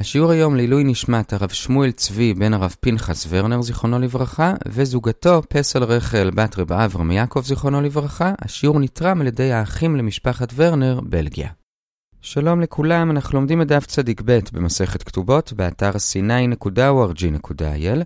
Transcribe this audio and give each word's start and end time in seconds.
השיעור 0.00 0.30
היום 0.30 0.56
לעילוי 0.56 0.84
נשמת 0.84 1.32
הרב 1.32 1.48
שמואל 1.48 1.90
צבי 1.90 2.34
בן 2.34 2.54
הרב 2.54 2.74
פנחס 2.80 3.26
ורנר 3.28 3.62
זיכרונו 3.62 3.98
לברכה 3.98 4.54
וזוגתו 4.68 5.42
פסל 5.48 5.84
רחל 5.84 6.30
בת 6.34 6.58
רב 6.58 6.72
אברהם 6.72 7.10
יעקב 7.10 7.42
זיכרונו 7.44 7.80
לברכה. 7.80 8.32
השיעור 8.38 8.80
נתרם 8.80 9.20
על 9.20 9.26
ידי 9.26 9.52
האחים 9.52 9.96
למשפחת 9.96 10.52
ורנר, 10.54 11.00
בלגיה. 11.02 11.48
שלום 12.20 12.60
לכולם, 12.60 13.10
אנחנו 13.10 13.38
לומדים 13.38 13.62
את 13.62 13.66
דף 13.66 13.86
צדיק 13.86 14.22
ב' 14.24 14.38
במסכת 14.52 15.02
כתובות 15.02 15.52
באתר 15.52 15.90
c9.org.il 15.90 18.02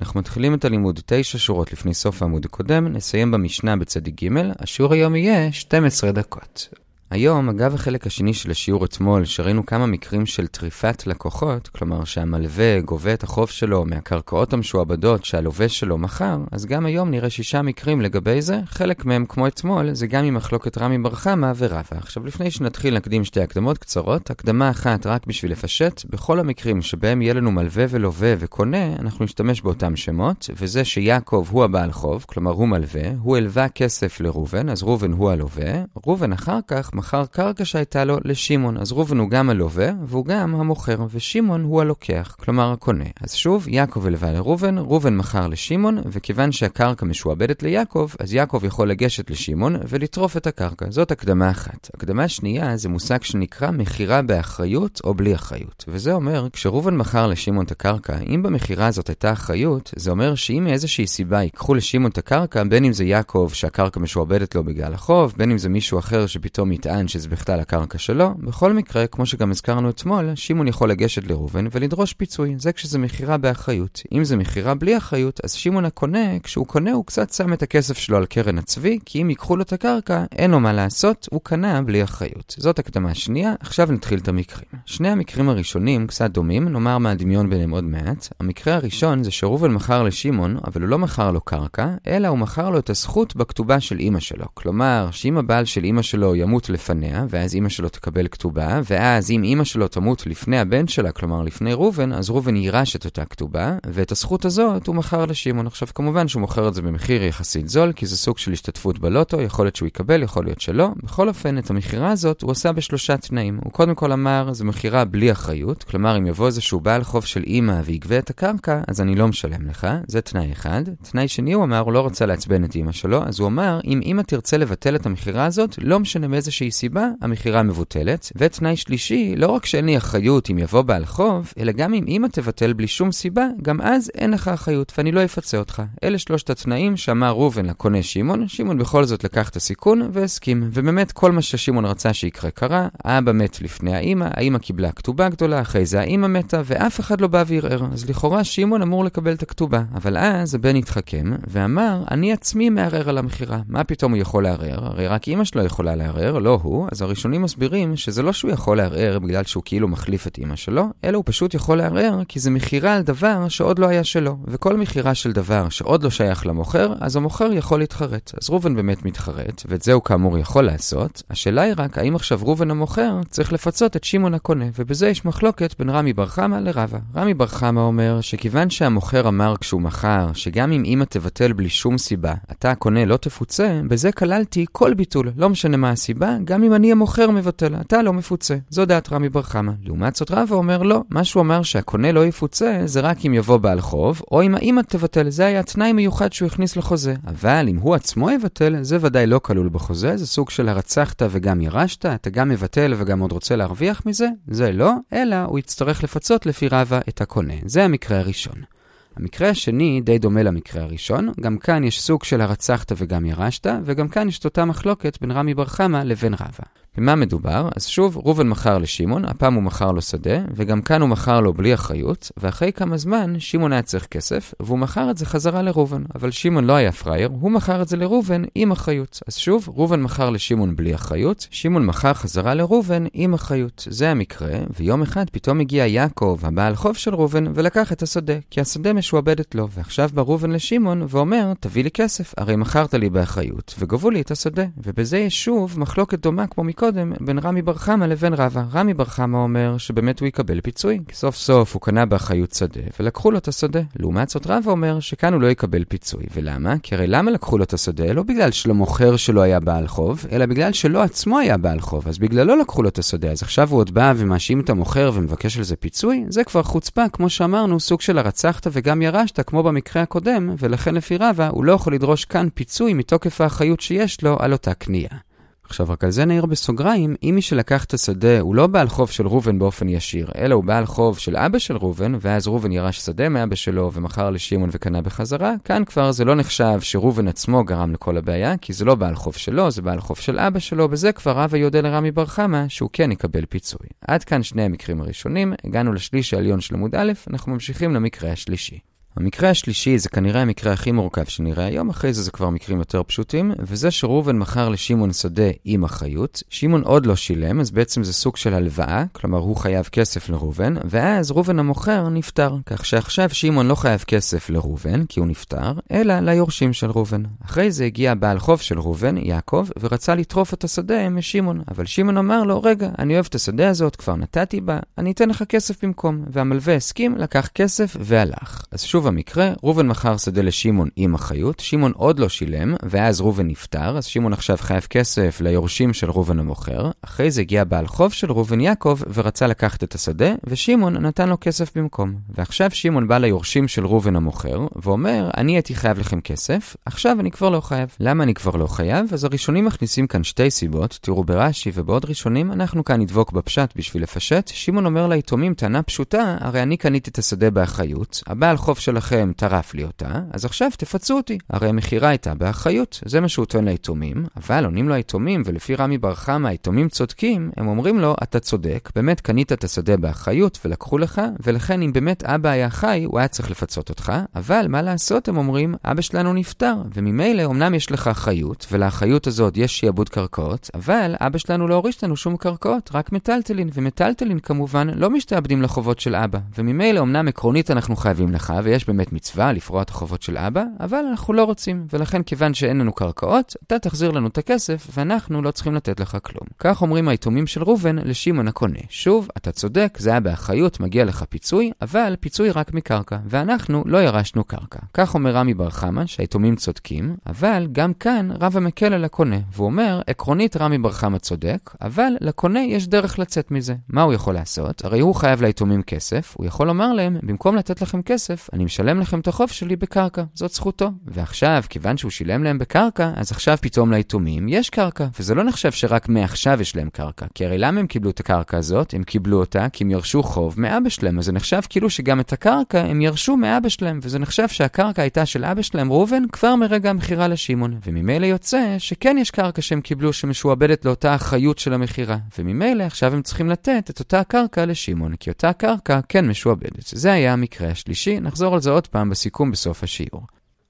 אנחנו 0.00 0.20
מתחילים 0.20 0.54
את 0.54 0.64
הלימוד 0.64 1.00
9 1.06 1.38
שורות 1.38 1.72
לפני 1.72 1.94
סוף 1.94 2.22
העמוד 2.22 2.44
הקודם, 2.44 2.88
נסיים 2.88 3.30
במשנה 3.30 3.76
בצדיק 3.76 4.24
ג', 4.24 4.28
השיעור 4.58 4.92
היום 4.92 5.16
יהיה 5.16 5.52
12 5.52 6.12
דקות. 6.12 6.68
היום, 7.14 7.48
אגב 7.48 7.74
החלק 7.74 8.06
השני 8.06 8.34
של 8.34 8.50
השיעור 8.50 8.84
אתמול, 8.84 9.24
שראינו 9.24 9.66
כמה 9.66 9.86
מקרים 9.86 10.26
של 10.26 10.46
טריפת 10.46 11.06
לקוחות, 11.06 11.68
כלומר 11.68 12.04
שהמלווה 12.04 12.80
גובה 12.80 13.14
את 13.14 13.22
החוב 13.22 13.50
שלו 13.50 13.84
מהקרקעות 13.84 14.52
המשועבדות 14.52 15.24
שהלווה 15.24 15.68
שלו 15.68 15.98
מכר, 15.98 16.38
אז 16.52 16.66
גם 16.66 16.86
היום 16.86 17.10
נראה 17.10 17.30
שישה 17.30 17.62
מקרים 17.62 18.00
לגבי 18.00 18.42
זה, 18.42 18.60
חלק 18.66 19.04
מהם, 19.04 19.26
כמו 19.26 19.46
אתמול, 19.46 19.92
זה 19.92 20.06
גם 20.06 20.24
עם 20.24 20.34
מחלוקת 20.34 20.78
רמי 20.78 20.98
בר 20.98 21.14
חמא 21.14 21.52
ורבא. 21.56 21.96
עכשיו, 21.96 22.26
לפני 22.26 22.50
שנתחיל 22.50 22.96
נקדים 22.96 23.24
שתי 23.24 23.40
הקדמות 23.40 23.78
קצרות, 23.78 24.30
הקדמה 24.30 24.70
אחת 24.70 25.06
רק 25.06 25.26
בשביל 25.26 25.52
לפשט, 25.52 26.04
בכל 26.10 26.40
המקרים 26.40 26.82
שבהם 26.82 27.22
יהיה 27.22 27.34
לנו 27.34 27.52
מלווה 27.52 27.84
ולווה 27.88 28.34
וקונה, 28.38 28.96
אנחנו 28.98 29.24
נשתמש 29.24 29.60
באותם 29.60 29.96
שמות, 29.96 30.50
וזה 30.56 30.84
שיעקב 30.84 31.46
הוא 31.50 31.64
הבעל 31.64 31.92
חוב, 31.92 32.24
כלומר 32.28 32.50
הוא 32.50 32.68
מלווה, 32.68 33.10
הוא 33.18 33.36
הלווה 33.36 33.68
כסף 33.68 34.20
לראובן, 34.20 34.68
אז 34.68 34.82
ראובן 34.82 35.12
הוא 35.12 35.30
הלווה, 35.30 35.72
ראובן 36.06 36.32
אחר 36.32 36.58
כך 36.66 36.94
מכר 37.04 37.24
קרקע 37.26 37.64
שהייתה 37.64 38.04
לו 38.04 38.18
לשמעון. 38.24 38.76
אז 38.76 38.92
ראובן 38.92 39.18
הוא 39.18 39.30
גם 39.30 39.50
הלווה, 39.50 39.90
והוא 40.06 40.24
גם 40.24 40.54
המוכר, 40.54 40.96
ושמעון 41.10 41.62
הוא 41.62 41.80
הלוקח, 41.80 42.36
כלומר 42.40 42.72
הקונה. 42.72 43.04
אז 43.20 43.34
שוב, 43.34 43.68
יעקב 43.68 44.06
הלווה 44.06 44.32
לראובן, 44.32 44.78
ראובן 44.78 45.16
מכר 45.16 45.48
לשמעון, 45.48 45.98
וכיוון 46.06 46.52
שהקרקע 46.52 47.06
משועבדת 47.06 47.62
ליעקב, 47.62 48.08
אז 48.18 48.34
יעקב 48.34 48.60
יכול 48.64 48.90
לגשת 48.90 49.30
לשמעון 49.30 49.76
ולטרוף 49.88 50.36
את 50.36 50.46
הקרקע. 50.46 50.86
זאת 50.90 51.10
הקדמה 51.10 51.50
אחת. 51.50 51.90
הקדמה 51.94 52.28
שנייה 52.28 52.76
זה 52.76 52.88
מושג 52.88 53.22
שנקרא 53.22 53.70
מכירה 53.70 54.22
באחריות 54.22 55.00
או 55.04 55.14
בלי 55.14 55.34
אחריות. 55.34 55.84
וזה 55.88 56.12
אומר, 56.12 56.48
כשראובן 56.52 56.96
מכר 56.96 57.26
לשמעון 57.26 57.64
את 57.64 57.70
הקרקע, 57.70 58.18
אם 58.18 58.42
במכירה 58.42 58.86
הזאת 58.86 59.08
הייתה 59.08 59.32
אחריות, 59.32 59.90
זה 59.96 60.10
אומר 60.10 60.34
שאם 60.34 60.64
מאיזושהי 60.64 61.06
סיבה 61.06 61.42
ייקחו 61.42 61.74
לשמעון 61.74 62.10
את 62.10 62.18
הקרקע, 62.18 62.64
בין 62.64 62.84
אם 62.84 62.92
זה 62.92 63.04
יעקב 63.04 63.50
שהקרקע 63.52 64.00
משועבדת 64.00 64.54
לו 64.54 64.64
בגלל 64.64 64.94
החוב, 64.94 65.34
בין 65.36 65.50
אם 65.50 65.58
זה 65.58 65.68
מישהו 65.68 65.98
אחר 65.98 66.26
שפתאום 66.26 66.70
יטען 66.94 67.08
שזה 67.08 67.28
בכלל 67.28 67.60
הקרקע 67.60 67.98
שלו. 67.98 68.34
בכל 68.38 68.72
מקרה, 68.72 69.06
כמו 69.06 69.26
שגם 69.26 69.50
הזכרנו 69.50 69.90
אתמול, 69.90 70.30
שמעון 70.34 70.68
יכול 70.68 70.90
לגשת 70.90 71.26
לראובן 71.26 71.66
ולדרוש 71.72 72.12
פיצוי. 72.12 72.54
זה 72.58 72.72
כשזה 72.72 72.98
מכירה 72.98 73.36
באחריות. 73.36 74.02
אם 74.12 74.24
זה 74.24 74.36
מכירה 74.36 74.74
בלי 74.74 74.96
אחריות, 74.96 75.40
אז 75.44 75.52
שמעון 75.52 75.84
הקונה, 75.84 76.38
כשהוא 76.42 76.66
קונה 76.66 76.92
הוא 76.92 77.04
קצת 77.06 77.32
שם 77.32 77.52
את 77.52 77.62
הכסף 77.62 77.98
שלו 77.98 78.16
על 78.16 78.26
קרן 78.26 78.58
הצבי, 78.58 78.98
כי 79.04 79.22
אם 79.22 79.30
ייקחו 79.30 79.56
לו 79.56 79.62
את 79.62 79.72
הקרקע, 79.72 80.24
אין 80.32 80.50
לו 80.50 80.60
מה 80.60 80.72
לעשות, 80.72 81.28
הוא 81.30 81.40
קנה 81.44 81.82
בלי 81.82 82.04
אחריות. 82.04 82.54
זאת 82.58 82.78
הקדמה 82.78 83.14
שנייה, 83.14 83.54
עכשיו 83.60 83.88
נתחיל 83.92 84.18
את 84.18 84.28
המקרים. 84.28 84.64
שני 84.86 85.08
המקרים 85.08 85.48
הראשונים 85.48 86.06
קצת 86.06 86.30
דומים, 86.30 86.68
נאמר 86.68 86.98
מהדמיון 86.98 87.50
ביניהם 87.50 87.70
עוד 87.70 87.84
מעט. 87.84 88.28
המקרה 88.40 88.74
הראשון 88.74 89.22
זה 89.22 89.30
שראובן 89.30 89.70
מכר 89.72 90.02
לשמעון, 90.02 90.56
אבל 90.66 90.82
הוא 90.82 90.88
לא 90.88 90.98
מכר 90.98 91.30
לו 91.30 91.40
קרקע, 91.40 91.88
אלא 92.06 92.28
הוא 92.28 92.38
מכר 92.38 92.70
לו 92.70 92.78
את 92.78 92.90
הזכות 92.90 93.36
בכתובה 93.36 93.80
של 93.80 93.98
אימא 93.98 94.20
שלו. 94.20 94.46
כלומר, 94.54 95.08
שאם 95.10 95.38
הבעל 95.38 95.64
של 95.64 95.84
אימא 95.84 96.02
שלו 96.02 96.34
ימות 96.34 96.70
לפניה, 96.74 97.24
ואז 97.30 97.54
אימא 97.54 97.68
שלו 97.68 97.88
תקבל 97.88 98.28
כתובה, 98.28 98.80
ואז 98.90 99.30
אם 99.30 99.42
אימא 99.42 99.64
שלו 99.64 99.88
תמות 99.88 100.26
לפני 100.26 100.58
הבן 100.58 100.88
שלה, 100.88 101.12
כלומר 101.12 101.42
לפני 101.42 101.72
ראובן, 101.72 102.12
אז 102.12 102.30
ראובן 102.30 102.56
יירש 102.56 102.96
את 102.96 103.04
אותה 103.04 103.24
כתובה, 103.24 103.76
ואת 103.86 104.12
הזכות 104.12 104.44
הזאת 104.44 104.86
הוא 104.86 104.96
מכר 104.96 105.24
לשמעון. 105.24 105.66
עכשיו 105.66 105.88
כמובן 105.94 106.28
שהוא 106.28 106.40
מוכר 106.40 106.68
את 106.68 106.74
זה 106.74 106.82
במחיר 106.82 107.22
יחסית 107.22 107.68
זול, 107.68 107.92
כי 107.92 108.06
זה 108.06 108.16
סוג 108.16 108.38
של 108.38 108.52
השתתפות 108.52 108.98
בלוטו, 108.98 109.40
יכול 109.40 109.64
להיות 109.64 109.76
שהוא 109.76 109.86
יקבל, 109.86 110.22
יכול 110.22 110.44
להיות 110.44 110.60
שלא. 110.60 110.88
בכל 111.02 111.28
אופן, 111.28 111.58
את 111.58 111.70
המכירה 111.70 112.10
הזאת 112.10 112.42
הוא 112.42 112.50
עשה 112.50 112.72
בשלושה 112.72 113.16
תנאים. 113.16 113.58
הוא 113.64 113.72
קודם 113.72 113.94
כל 113.94 114.12
אמר, 114.12 114.52
זו 114.52 114.64
מכירה 114.64 115.04
בלי 115.04 115.32
אחריות, 115.32 115.82
כלומר 115.82 116.18
אם 116.18 116.26
יבוא 116.26 116.46
איזשהו 116.46 116.80
בעל 116.80 117.04
חוב 117.04 117.24
של 117.24 117.42
אימא 117.46 117.80
ויגבה 117.84 118.18
את 118.18 118.30
הקרקע, 118.30 118.80
אז 118.88 119.00
אני 119.00 119.14
לא 119.14 119.28
משלם 119.28 119.66
לך, 119.68 119.86
זה 120.06 120.20
תנאי 120.20 120.52
אחד. 120.52 120.82
תנאי 121.02 121.28
שני 121.28 121.52
הוא 121.52 121.64
אמר, 121.64 121.78
הוא 121.78 121.92
לא 121.92 122.00
רוצה 122.00 122.26
לעצבן 122.26 122.64
את 122.64 122.74
אימא 122.74 122.92
שלו, 122.92 123.22
אז 123.24 123.40
הוא 123.40 123.48
אמר, 123.48 123.80
אם 123.84 124.00
אימא 124.02 124.22
תרצה 124.22 124.56
לבטל 124.56 124.96
את 124.96 125.06
המכירה 125.06 125.46
הזאת, 125.46 125.74
לא 125.82 126.00
משנה 126.00 126.28
סיבה, 126.70 127.08
המכירה 127.20 127.62
מבוטלת. 127.62 128.32
ותנאי 128.36 128.76
שלישי, 128.76 129.34
לא 129.36 129.46
רק 129.46 129.66
שאין 129.66 129.86
לי 129.86 129.96
אחריות 129.96 130.50
אם 130.50 130.58
יבוא 130.58 130.82
בעל 130.82 131.04
חוב, 131.04 131.52
אלא 131.58 131.72
גם 131.72 131.94
אם 131.94 132.04
אמא 132.08 132.26
תבטל 132.26 132.72
בלי 132.72 132.86
שום 132.86 133.12
סיבה, 133.12 133.46
גם 133.62 133.80
אז 133.80 134.10
אין 134.14 134.30
לך 134.30 134.48
אחריות 134.48 134.92
ואני 134.98 135.12
לא 135.12 135.24
אפצה 135.24 135.58
אותך. 135.58 135.82
אלה 136.04 136.18
שלושת 136.18 136.50
התנאים 136.50 136.96
שאמר 136.96 137.30
ראובן 137.30 137.66
לקונה 137.66 138.02
שמעון, 138.02 138.48
שמעון 138.48 138.78
בכל 138.78 139.04
זאת 139.04 139.24
לקח 139.24 139.48
את 139.48 139.56
הסיכון 139.56 140.08
והסכים. 140.12 140.68
ובאמת 140.72 141.12
כל 141.12 141.32
מה 141.32 141.42
ששמעון 141.42 141.84
רצה 141.84 142.12
שיקרה 142.12 142.50
קרה, 142.50 142.88
האבא 143.04 143.32
מת 143.32 143.62
לפני 143.62 143.96
האמא, 143.96 144.28
האמא 144.30 144.58
קיבלה 144.58 144.92
כתובה 144.92 145.28
גדולה, 145.28 145.60
אחרי 145.60 145.86
זה 145.86 146.00
האמא 146.00 146.26
מתה, 146.26 146.62
ואף 146.64 147.00
אחד 147.00 147.20
לא 147.20 147.28
בא 147.28 147.44
וערער. 147.46 147.86
אז 147.92 148.10
לכאורה 148.10 148.44
שמעון 148.44 148.82
אמור 148.82 149.04
לקבל 149.04 149.32
את 149.32 149.42
הכתובה. 149.42 149.82
אבל 149.94 150.16
אז 150.16 150.54
הבן 150.54 150.76
התחכם, 150.76 151.32
ואמר, 151.48 152.02
אני 152.10 152.32
עצמי 152.32 152.70
מערער 152.70 153.08
על 153.08 153.18
המכירה. 153.18 153.60
מה 153.68 153.84
פתאום 153.84 154.12
הוא 154.12 154.20
יכול 154.20 154.42
לערער? 154.44 154.86
הרי 154.86 155.06
רק 155.06 155.28
אמא 155.28 155.44
שלו 155.44 155.64
יכולה 155.64 155.94
לערער, 155.94 156.38
לא 156.38 156.53
הוא. 156.62 156.88
אז 156.92 157.02
הראשונים 157.02 157.42
מסבירים 157.42 157.96
שזה 157.96 158.22
לא 158.22 158.32
שהוא 158.32 158.50
יכול 158.50 158.76
לערער 158.76 159.18
בגלל 159.18 159.44
שהוא 159.44 159.62
כאילו 159.66 159.88
מחליף 159.88 160.26
את 160.26 160.38
אמא 160.38 160.56
שלו, 160.56 160.86
אלא 161.04 161.16
הוא 161.16 161.24
פשוט 161.26 161.54
יכול 161.54 161.78
לערער 161.78 162.24
כי 162.28 162.40
זה 162.40 162.50
מכירה 162.50 162.94
על 162.94 163.02
דבר 163.02 163.48
שעוד 163.48 163.78
לא 163.78 163.86
היה 163.86 164.04
שלו. 164.04 164.36
וכל 164.44 164.76
מכירה 164.76 165.14
של 165.14 165.32
דבר 165.32 165.68
שעוד 165.68 166.02
לא 166.02 166.10
שייך 166.10 166.46
למוכר, 166.46 166.92
אז 167.00 167.16
המוכר 167.16 167.52
יכול 167.52 167.78
להתחרט. 167.78 168.32
אז 168.42 168.50
ראובן 168.50 168.74
באמת 168.76 169.04
מתחרט, 169.04 169.62
ואת 169.68 169.82
זה 169.82 169.92
הוא 169.92 170.02
כאמור 170.02 170.38
יכול 170.38 170.64
לעשות. 170.64 171.22
השאלה 171.30 171.62
היא 171.62 171.74
רק, 171.76 171.98
האם 171.98 172.16
עכשיו 172.16 172.40
ראובן 172.42 172.70
המוכר 172.70 173.20
צריך 173.28 173.52
לפצות 173.52 173.96
את 173.96 174.04
שמעון 174.04 174.34
הקונה, 174.34 174.64
ובזה 174.78 175.08
יש 175.08 175.24
מחלוקת 175.24 175.74
בין 175.78 175.90
רמי 175.90 176.12
בר 176.12 176.26
חמא 176.26 176.56
לרבה. 176.56 176.98
רמי 177.16 177.34
בר 177.34 177.46
חמא 177.46 177.80
אומר 177.80 178.20
שכיוון 178.20 178.70
שהמוכר 178.70 179.28
אמר 179.28 179.54
כשהוא 179.60 179.80
מכר, 179.80 180.32
שגם 180.34 180.72
אם 180.72 180.82
אמא 180.84 181.04
תבטל 181.04 181.52
בלי 181.52 181.68
שום 181.68 181.98
סיבה, 181.98 182.34
אתה 182.52 182.70
הקונה 182.70 183.04
לא 183.04 183.16
תפוצה, 183.16 183.80
בזה 183.88 184.12
כללתי 184.12 184.66
כל 184.72 184.94
ביטול, 184.94 185.32
לא 185.36 185.48
משנה 185.48 185.76
מה 185.76 185.90
הסיבה, 185.90 186.36
גם 186.44 186.62
אם 186.62 186.74
אני 186.74 186.92
המוכר 186.92 187.30
מבטל, 187.30 187.74
אתה 187.80 188.02
לא 188.02 188.12
מפוצה. 188.12 188.56
זו 188.70 188.84
דעת 188.84 189.12
רמי 189.12 189.28
בר 189.28 189.42
חמא. 189.42 189.72
לעומת 189.84 190.16
זאת 190.16 190.30
רבא 190.30 190.54
אומר 190.54 190.82
לא, 190.82 191.02
מה 191.10 191.24
שהוא 191.24 191.40
אמר 191.40 191.62
שהקונה 191.62 192.12
לא 192.12 192.26
יפוצה 192.26 192.80
זה 192.84 193.00
רק 193.00 193.26
אם 193.26 193.34
יבוא 193.34 193.56
בעל 193.56 193.80
חוב, 193.80 194.22
או 194.30 194.42
אם 194.42 194.54
האמא 194.54 194.80
תבטל, 194.80 195.30
זה 195.30 195.46
היה 195.46 195.62
תנאי 195.62 195.92
מיוחד 195.92 196.32
שהוא 196.32 196.46
הכניס 196.46 196.76
לחוזה. 196.76 197.14
אבל 197.26 197.66
אם 197.68 197.76
הוא 197.76 197.94
עצמו 197.94 198.30
יבטל, 198.30 198.76
זה 198.82 198.98
ודאי 199.00 199.26
לא 199.26 199.38
כלול 199.38 199.68
בחוזה, 199.68 200.16
זה 200.16 200.26
סוג 200.26 200.50
של 200.50 200.68
הרצחת 200.68 201.22
וגם 201.30 201.60
ירשת, 201.60 202.06
אתה 202.06 202.30
גם 202.30 202.48
מבטל 202.48 202.94
וגם 202.96 203.20
עוד 203.20 203.32
רוצה 203.32 203.56
להרוויח 203.56 204.02
מזה, 204.06 204.28
זה 204.48 204.72
לא, 204.72 204.92
אלא 205.12 205.36
הוא 205.36 205.58
יצטרך 205.58 206.04
לפצות 206.04 206.46
לפי 206.46 206.68
רבא 206.68 207.00
את 207.08 207.20
הקונה. 207.20 207.54
זה 207.66 207.84
המקרה 207.84 208.18
הראשון. 208.18 208.73
המקרה 209.16 209.48
השני 209.48 210.00
די 210.00 210.18
דומה 210.18 210.42
למקרה 210.42 210.82
הראשון, 210.82 211.32
גם 211.40 211.58
כאן 211.58 211.84
יש 211.84 212.00
סוג 212.00 212.24
של 212.24 212.40
הרצחת 212.40 212.92
וגם 212.96 213.26
ירשת, 213.26 213.66
וגם 213.84 214.08
כאן 214.08 214.28
יש 214.28 214.38
את 214.38 214.44
אותה 214.44 214.64
מחלוקת 214.64 215.18
בין 215.20 215.30
רמי 215.30 215.54
בר 215.54 215.64
חמא 215.64 215.98
לבין 215.98 216.34
רבא. 216.34 216.83
במה 216.96 217.14
מדובר? 217.14 217.68
אז 217.76 217.86
שוב, 217.86 218.16
ראובן 218.16 218.48
מכר 218.48 218.78
לשמעון, 218.78 219.24
הפעם 219.24 219.54
הוא 219.54 219.62
מכר 219.62 219.92
לו 219.92 220.02
שדה, 220.02 220.38
וגם 220.54 220.82
כאן 220.82 221.00
הוא 221.00 221.08
מכר 221.08 221.40
לו 221.40 221.52
בלי 221.52 221.74
אחריות, 221.74 222.32
ואחרי 222.36 222.72
כמה 222.72 222.96
זמן 222.96 223.34
שמעון 223.38 223.72
היה 223.72 223.82
צריך 223.82 224.06
כסף, 224.06 224.54
והוא 224.60 224.78
מכר 224.78 225.10
את 225.10 225.18
זה 225.18 225.26
חזרה 225.26 225.62
לראובן. 225.62 226.02
אבל 226.14 226.30
שמעון 226.30 226.64
לא 226.64 226.72
היה 226.72 226.92
פראייר, 226.92 227.30
הוא 227.40 227.50
מכר 227.50 227.82
את 227.82 227.88
זה 227.88 227.96
לראובן 227.96 228.42
עם 228.54 228.72
אחריות. 228.72 229.20
אז 229.28 229.36
שוב, 229.36 229.68
ראובן 229.76 230.02
מכר 230.02 230.30
לשמעון 230.30 230.76
בלי 230.76 230.94
אחריות, 230.94 231.46
שמעון 231.50 231.86
מכר 231.86 232.14
חזרה 232.14 232.54
לראובן 232.54 233.04
עם 233.12 233.34
אחריות. 233.34 233.86
זה 233.90 234.10
המקרה, 234.10 234.58
ויום 234.78 235.02
אחד 235.02 235.30
פתאום 235.30 235.60
הגיע 235.60 235.86
יעקב, 235.86 236.38
הבעל 236.42 236.74
חוב 236.74 236.96
של 236.96 237.14
ראובן, 237.14 237.44
ולקח 237.54 237.92
את 237.92 238.02
השדה, 238.02 238.34
כי 238.50 238.60
השדה 238.60 238.92
משועבדת 238.92 239.54
לו, 239.54 239.70
ועכשיו 239.70 240.10
בא 240.14 240.22
ראובן 240.22 240.50
לשמעון 240.50 241.06
ואומר, 241.08 241.52
תביא 241.60 241.84
לי 241.84 241.90
כסף, 241.90 242.34
הרי 242.36 242.56
מכרת 242.56 242.94
לי 242.94 243.10
באחריות, 243.10 243.74
וגבו 243.78 244.10
לי 244.10 244.20
את 244.20 244.30
השדה. 244.30 244.64
ובזה 244.76 245.18
יש 245.18 245.44
שוב 245.44 245.80
מחלוקת 245.80 246.18
דומה 246.18 246.46
כמו 246.46 246.64
מקודם. 246.64 246.83
קודם 246.84 247.12
בין 247.20 247.38
רמי 247.38 247.62
בר 247.62 247.74
חמא 247.74 248.04
לבין 248.04 248.34
רבא. 248.34 248.64
רמי 248.72 248.94
בר 248.94 249.04
חמא 249.04 249.36
אומר 249.36 249.78
שבאמת 249.78 250.20
הוא 250.20 250.26
יקבל 250.26 250.60
פיצוי, 250.60 251.00
כי 251.08 251.14
סוף 251.14 251.36
סוף 251.36 251.74
הוא 251.74 251.82
קנה 251.82 252.06
באחריות 252.06 252.52
שדה 252.52 252.80
ולקחו 253.00 253.30
לו 253.30 253.38
את 253.38 253.48
השדה. 253.48 253.80
לעומת 253.96 254.28
זאת 254.28 254.46
רבא 254.46 254.70
אומר 254.70 255.00
שכאן 255.00 255.32
הוא 255.32 255.42
לא 255.42 255.46
יקבל 255.46 255.84
פיצוי. 255.84 256.24
ולמה? 256.34 256.74
כי 256.82 256.94
הרי 256.94 257.06
למה 257.06 257.30
לקחו 257.30 257.58
לו 257.58 257.64
את 257.64 257.72
השדה? 257.72 258.12
לא 258.12 258.22
בגלל 258.22 258.50
שלמוכר 258.50 259.16
שלו 259.16 259.42
היה 259.42 259.60
בעל 259.60 259.86
חוב, 259.86 260.26
אלא 260.32 260.46
בגלל 260.46 260.72
שלא 260.72 261.02
עצמו 261.02 261.38
היה 261.38 261.56
בעל 261.56 261.80
חוב. 261.80 262.08
אז 262.08 262.18
בגללו 262.18 262.56
לקחו 262.56 262.82
לו 262.82 262.88
את 262.88 262.98
השדה. 262.98 263.30
אז 263.30 263.42
עכשיו 263.42 263.70
הוא 263.70 263.78
עוד 263.78 263.94
בא 263.94 264.12
ומאשים 264.16 264.60
את 264.60 264.70
המוכר 264.70 265.10
ומבקש 265.14 265.58
על 265.58 265.64
זה 265.64 265.76
פיצוי? 265.76 266.24
זה 266.28 266.44
כבר 266.44 266.62
חוצפה, 266.62 267.08
כמו 267.08 267.30
שאמרנו, 267.30 267.80
סוג 267.80 268.00
של 268.00 268.18
הרצחת 268.18 268.66
וגם 268.72 269.02
ירשת, 269.02 269.40
כמו 269.40 269.62
במקרה 269.62 270.02
הקודם, 270.02 270.54
ולכן 270.58 270.94
לפי 270.94 271.16
רבא 271.16 271.48
הוא 271.48 271.64
לא 271.64 271.72
יכול 271.72 271.94
לדרוש 271.94 272.24
כאן 272.24 272.48
פיצוי 272.54 272.94
מתוקף 272.94 273.40
האחריות 273.40 273.80
שיש 273.80 274.22
לו 274.22 274.36
על 274.38 274.52
אותה 274.52 274.74
קנייה. 274.74 275.33
עכשיו, 275.68 275.88
רק 275.88 276.04
על 276.04 276.10
זה 276.10 276.24
נעיר 276.24 276.46
בסוגריים, 276.46 277.14
אם 277.22 277.32
מי 277.34 277.42
שלקח 277.42 277.84
את 277.84 277.94
השדה 277.94 278.40
הוא 278.40 278.54
לא 278.54 278.66
בעל 278.66 278.88
חוב 278.88 279.10
של 279.10 279.26
ראובן 279.26 279.58
באופן 279.58 279.88
ישיר, 279.88 280.30
אלא 280.38 280.54
הוא 280.54 280.64
בעל 280.64 280.86
חוב 280.86 281.18
של 281.18 281.36
אבא 281.36 281.58
של 281.58 281.76
ראובן, 281.76 282.12
ואז 282.20 282.48
ראובן 282.48 282.72
ירש 282.72 282.98
שדה 282.98 283.28
מאבא 283.28 283.54
שלו 283.54 283.92
ומכר 283.92 284.30
לשמעון 284.30 284.70
וקנה 284.72 285.02
בחזרה, 285.02 285.54
כאן 285.64 285.84
כבר 285.84 286.12
זה 286.12 286.24
לא 286.24 286.34
נחשב 286.34 286.80
שראובן 286.80 287.28
עצמו 287.28 287.64
גרם 287.64 287.92
לכל 287.92 288.16
הבעיה, 288.16 288.56
כי 288.56 288.72
זה 288.72 288.84
לא 288.84 288.94
בעל 288.94 289.14
חוב 289.14 289.34
שלו, 289.34 289.70
זה 289.70 289.82
בעל 289.82 290.00
חוב 290.00 290.16
של 290.18 290.38
אבא 290.38 290.58
שלו, 290.58 290.88
בזה 290.88 291.12
כבר 291.12 291.32
רבא 291.32 291.56
יודה 291.58 291.80
לרמי 291.80 292.10
בר 292.10 292.26
חמא 292.26 292.68
שהוא 292.68 292.90
כן 292.92 293.12
יקבל 293.12 293.46
פיצוי. 293.46 293.86
עד 294.08 294.24
כאן 294.24 294.42
שני 294.42 294.62
המקרים 294.62 295.00
הראשונים, 295.00 295.52
הגענו 295.64 295.92
לשליש 295.92 296.34
העליון 296.34 296.60
של 296.60 296.74
עמוד 296.74 296.94
א', 296.94 297.12
אנחנו 297.30 297.52
ממשיכים 297.52 297.94
למקרה 297.94 298.32
השלישי. 298.32 298.93
המקרה 299.16 299.50
השלישי 299.50 299.98
זה 299.98 300.08
כנראה 300.08 300.42
המקרה 300.42 300.72
הכי 300.72 300.92
מורכב 300.92 301.24
שנראה 301.24 301.64
היום, 301.64 301.90
אחרי 301.90 302.12
זה 302.12 302.22
זה 302.22 302.30
כבר 302.30 302.50
מקרים 302.50 302.78
יותר 302.78 303.02
פשוטים, 303.02 303.52
וזה 303.58 303.90
שראובן 303.90 304.38
מכר 304.38 304.68
לשמעון 304.68 305.12
שדה 305.12 305.50
עם 305.64 305.84
אחריות. 305.84 306.42
שמעון 306.48 306.82
עוד 306.82 307.06
לא 307.06 307.16
שילם, 307.16 307.60
אז 307.60 307.70
בעצם 307.70 308.04
זה 308.04 308.12
סוג 308.12 308.36
של 308.36 308.54
הלוואה, 308.54 309.04
כלומר 309.12 309.38
הוא 309.38 309.56
חייב 309.56 309.84
כסף 309.84 310.28
לראובן, 310.28 310.74
ואז 310.84 311.30
ראובן 311.30 311.58
המוכר 311.58 312.08
נפטר, 312.08 312.56
כך 312.66 312.86
שעכשיו 312.86 313.30
שמעון 313.30 313.68
לא 313.68 313.74
חייב 313.74 314.04
כסף 314.06 314.50
לראובן, 314.50 315.06
כי 315.06 315.20
הוא 315.20 315.28
נפטר, 315.28 315.72
אלא 315.90 316.20
ליורשים 316.20 316.72
של 316.72 316.90
ראובן. 316.90 317.22
אחרי 317.44 317.70
זה 317.70 317.84
הגיע 317.84 318.14
בעל 318.14 318.38
חוב 318.38 318.60
של 318.60 318.78
ראובן, 318.78 319.16
יעקב, 319.16 319.66
ורצה 319.80 320.14
לטרוף 320.14 320.54
את 320.54 320.64
השדה 320.64 321.08
משמעון, 321.08 321.62
אבל 321.68 321.86
שמעון 321.86 322.16
אמר 322.16 322.44
לו, 322.44 322.62
רגע, 322.62 322.88
אני 322.98 323.14
אוהב 323.14 323.26
את 323.28 323.34
השדה 323.34 323.68
הזאת, 323.68 323.96
כבר 323.96 324.16
נתתי 324.16 324.60
בה, 324.60 324.78
אני 324.98 325.12
אתן 325.12 325.28
לך 325.28 325.44
כסף 325.48 325.84
במקום. 325.84 326.24
והמלווה 326.30 326.76
הסכים, 326.76 327.16
לקח 327.16 327.48
כסף 327.54 327.96
והלך. 328.00 328.64
אז 328.72 328.82
שוב 328.82 329.03
שוב 329.04 329.08
המקרה, 329.08 329.52
ראובן 329.62 329.86
מכר 329.86 330.16
שדה 330.16 330.42
לשמעון 330.42 330.88
עם 330.96 331.14
אחריות, 331.14 331.60
שמעון 331.60 331.92
עוד 331.96 332.18
לא 332.18 332.28
שילם, 332.28 332.74
ואז 332.82 333.20
ראובן 333.20 333.46
נפטר, 333.46 333.98
אז 333.98 334.04
שמעון 334.04 334.32
עכשיו 334.32 334.56
חייב 334.60 334.80
כסף 334.80 335.40
ליורשים 335.40 335.92
של 335.92 336.10
ראובן 336.10 336.38
המוכר, 336.38 336.90
אחרי 337.02 337.30
זה 337.30 337.40
הגיע 337.40 337.64
בעל 337.64 337.86
חוב 337.86 338.12
של 338.12 338.32
ראובן 338.32 338.60
יעקב 338.60 338.98
ורצה 339.14 339.46
לקחת 339.46 339.84
את 339.84 339.94
השדה, 339.94 340.34
ושמעון 340.44 340.96
נתן 340.96 341.28
לו 341.28 341.36
כסף 341.40 341.76
במקום. 341.76 342.14
ועכשיו 342.28 342.70
שמעון 342.70 343.08
בא 343.08 343.18
ליורשים 343.18 343.68
של 343.68 343.86
ראובן 343.86 344.16
המוכר, 344.16 344.66
ואומר, 344.76 345.30
אני 345.36 345.52
הייתי 345.52 345.74
חייב 345.74 345.98
לכם 345.98 346.20
כסף, 346.20 346.76
עכשיו 346.86 347.16
אני 347.20 347.30
כבר 347.30 347.50
לא 347.50 347.60
חייב. 347.60 347.88
למה 348.00 348.24
אני 348.24 348.34
כבר 348.34 348.56
לא 348.56 348.66
חייב? 348.66 349.06
אז 349.12 349.24
הראשונים 349.24 349.64
מכניסים 349.64 350.06
כאן 350.06 350.24
שתי 350.24 350.50
סיבות, 350.50 350.98
תראו 351.02 351.24
ברש"י 351.24 351.70
ובעוד 351.74 352.04
ראשונים, 352.04 352.52
אנחנו 352.52 352.84
כאן 352.84 353.00
נדבוק 353.00 353.32
בפשט 353.32 353.72
בשביל 353.76 354.02
לפשט. 354.02 354.48
שמעון 354.48 354.86
אומר 354.86 355.06
ליתומים 355.06 355.54
טענה 355.54 355.82
פשוטה, 355.82 356.36
הרי 356.40 356.62
אני 356.62 356.76
קניתי 356.76 357.10
את 357.10 357.18
השדה 357.18 357.50
באחריות, 357.50 358.22
הבעל 358.26 358.56
חוב 358.56 358.78
של 358.78 358.93
שלכם 358.94 359.32
טרף 359.36 359.74
לי 359.74 359.84
אותה, 359.84 360.20
אז 360.30 360.44
עכשיו 360.44 360.70
תפצו 360.78 361.16
אותי. 361.16 361.38
הרי 361.50 361.68
המכירה 361.68 362.08
הייתה 362.08 362.34
באחריות, 362.34 363.00
זה 363.04 363.20
מה 363.20 363.28
שהוא 363.28 363.46
טוען 363.46 363.68
ליתומים, 363.68 364.24
אבל 364.36 364.64
עונים 364.64 364.88
לו 364.88 364.94
היתומים, 364.94 365.42
ולפי 365.46 365.74
רמי 365.74 365.98
בר 365.98 366.14
חמא 366.14 366.48
היתומים 366.48 366.88
צודקים, 366.88 367.50
הם 367.56 367.68
אומרים 367.68 368.00
לו, 368.00 368.14
אתה 368.22 368.40
צודק, 368.40 368.90
באמת 368.94 369.20
קנית 369.20 369.52
את 369.52 369.64
השדה 369.64 369.96
באחריות 369.96 370.58
ולקחו 370.64 370.98
לך, 370.98 371.22
ולכן 371.44 371.82
אם 371.82 371.92
באמת 371.92 372.24
אבא 372.24 372.48
היה 372.48 372.70
חי, 372.70 373.04
הוא 373.06 373.18
היה 373.18 373.28
צריך 373.28 373.50
לפצות 373.50 373.90
אותך, 373.90 374.12
אבל 374.34 374.66
מה 374.68 374.82
לעשות, 374.82 375.28
הם 375.28 375.36
אומרים, 375.36 375.74
אבא 375.84 376.00
שלנו 376.00 376.32
נפטר, 376.32 376.74
וממילא 376.94 377.44
אמנם 377.44 377.74
יש 377.74 377.92
לך 377.92 378.08
אחריות, 378.08 378.66
ולאחריות 378.72 379.26
הזאת 379.26 379.56
יש 379.56 379.78
שיעבוד 379.78 380.08
קרקעות, 380.08 380.70
אבל 380.74 381.14
אבא 381.20 381.38
שלנו 381.38 381.68
לא 381.68 381.74
הוריש 381.74 382.04
לנו 382.04 382.16
שום 382.16 382.36
קרקעות, 382.36 382.90
רק 382.94 383.12
מטלטלין, 383.12 383.68
ומטלטלין 383.74 384.38
כמובן 384.38 384.88
לא 384.88 385.10
משתעבדים 385.10 385.62
לחובות 385.62 386.00
של 386.00 386.14
אבא, 386.14 386.38
וממילא 386.58 387.00
אמנם 387.00 387.28
עקרונית 387.28 387.70
אנחנו 387.70 387.96
חייבים 387.96 388.32
לך, 388.32 388.52
ויש 388.64 388.83
יש 388.84 388.88
באמת 388.88 389.12
מצווה 389.12 389.52
לפרוע 389.52 389.82
את 389.82 389.90
החובות 389.90 390.22
של 390.22 390.38
אבא, 390.38 390.64
אבל 390.80 391.04
אנחנו 391.10 391.34
לא 391.34 391.44
רוצים, 391.44 391.86
ולכן 391.92 392.22
כיוון 392.22 392.54
שאין 392.54 392.78
לנו 392.78 392.92
קרקעות, 392.92 393.56
אתה 393.66 393.78
תחזיר 393.78 394.10
לנו 394.10 394.28
את 394.28 394.38
הכסף, 394.38 394.88
ואנחנו 394.94 395.42
לא 395.42 395.50
צריכים 395.50 395.74
לתת 395.74 396.00
לך 396.00 396.18
כלום. 396.22 396.46
כך 396.58 396.82
אומרים 396.82 397.08
היתומים 397.08 397.46
של 397.46 397.62
ראובן 397.62 397.96
לשמעון 397.98 398.48
הקונה. 398.48 398.78
שוב, 398.88 399.28
אתה 399.36 399.52
צודק, 399.52 399.98
זה 400.00 400.10
היה 400.10 400.20
באחריות, 400.20 400.80
מגיע 400.80 401.04
לך 401.04 401.24
פיצוי, 401.28 401.72
אבל 401.82 402.16
פיצוי 402.20 402.50
רק 402.50 402.74
מקרקע, 402.74 403.16
ואנחנו 403.26 403.82
לא 403.86 403.98
ירשנו 403.98 404.44
קרקע. 404.44 404.78
כך 404.94 405.14
אומר 405.14 405.30
רמי 405.30 405.54
בר 405.54 405.70
חמא, 405.70 406.06
שהיתומים 406.06 406.56
צודקים, 406.56 407.16
אבל 407.26 407.66
גם 407.72 407.94
כאן 407.94 408.28
רב 408.40 408.56
המקל 408.56 408.92
על 408.94 409.04
הקונה, 409.04 409.38
והוא 409.52 409.66
אומר, 409.66 410.00
עקרונית 410.06 410.56
רמי 410.56 410.78
בר 410.78 410.92
חמא 410.92 411.18
צודק, 411.18 411.70
אבל 411.82 412.12
לקונה 412.20 412.60
יש 412.60 412.88
דרך 412.88 413.18
לצאת 413.18 413.50
מזה. 413.50 413.74
מה 413.88 414.02
הוא 414.02 414.12
יכול 414.12 414.34
לעשות? 414.34 414.84
הרי 414.84 415.00
הוא 415.00 415.14
חייב 415.14 415.42
ליתומים 415.42 415.82
כסף, 415.82 416.34
הוא 416.38 416.46
יכול 416.46 416.66
לומר 416.66 416.92
להם, 416.92 417.16
במקום 417.22 417.56
לתת 417.56 417.82
לכם 417.82 418.02
כסף, 418.02 418.48
אני 418.52 418.64
משלם 418.74 419.00
לכם 419.00 419.20
את 419.20 419.28
החוב 419.28 419.50
שלי 419.50 419.76
בקרקע, 419.76 420.22
זאת 420.34 420.50
זכותו. 420.50 420.90
ועכשיו, 421.06 421.62
כיוון 421.68 421.96
שהוא 421.96 422.10
שילם 422.10 422.44
להם 422.44 422.58
בקרקע, 422.58 423.10
אז 423.16 423.32
עכשיו 423.32 423.58
פתאום 423.60 423.92
ליתומים 423.92 424.48
יש 424.48 424.70
קרקע, 424.70 425.06
וזה 425.18 425.34
לא 425.34 425.44
נחשב 425.44 425.72
שרק 425.72 426.08
מעכשיו 426.08 426.60
יש 426.60 426.76
להם 426.76 426.88
קרקע. 426.92 427.26
כי 427.34 427.46
הרי 427.46 427.58
למה 427.58 427.80
הם 427.80 427.86
קיבלו 427.86 428.10
את 428.10 428.20
הקרקע 428.20 428.58
הזאת? 428.58 428.94
הם 428.94 429.02
קיבלו 429.02 429.40
אותה 429.40 429.68
כי 429.68 429.84
הם 429.84 429.90
ירשו 429.90 430.22
חוב 430.22 430.54
מאבא 430.60 430.88
שלהם, 430.88 431.18
אז 431.18 431.24
זה 431.24 431.32
נחשב 431.32 431.60
כאילו 431.68 431.90
שגם 431.90 432.20
את 432.20 432.32
הקרקע 432.32 432.80
הם 432.80 433.00
ירשו 433.00 433.36
מאבא 433.36 433.68
שלהם, 433.68 434.00
וזה 434.02 434.18
נחשב 434.18 434.48
שהקרקע 434.48 435.02
הייתה 435.02 435.26
של 435.26 435.44
אבא 435.44 435.62
שלהם 435.62 435.92
ראובן 435.92 436.22
כבר 436.32 436.56
מרגע 436.56 436.90
המכירה 436.90 437.28
לשמעון. 437.28 437.78
וממילא 437.86 438.26
יוצא 438.26 438.76
שכן 438.78 439.16
יש 439.18 439.30
קרקע 439.30 439.62
שהם 439.62 439.80
קיבלו 439.80 440.12
שמשועבדת 440.12 440.84
לאותה 440.84 441.14
אחריות 441.14 441.58
של 441.58 441.72
המכירה. 441.72 442.16
וממילא 442.38 442.84
עכשיו 442.84 443.12
הם 443.14 443.22
צריכים 443.22 443.50
לתת 443.50 443.90
את 443.90 443.98
אותה 443.98 444.24
קרקע 444.24 444.66
לשמעון, 444.66 445.16
כי 445.16 445.30
אותה 445.30 445.52
קרקע 445.52 446.00
כן 446.08 446.28
משועבדת. 446.28 446.86
זה 446.86 447.12
היה 447.12 447.32
המקרה 447.32 447.68
השלישי, 447.68 448.20
נחזור 448.20 448.54
על 448.54 448.60
זה 448.64 448.70
עוד 448.70 448.86
פעם 448.86 449.10
בסיכום 449.10 449.50
בסוף 449.50 449.82
השיעור. 449.82 450.22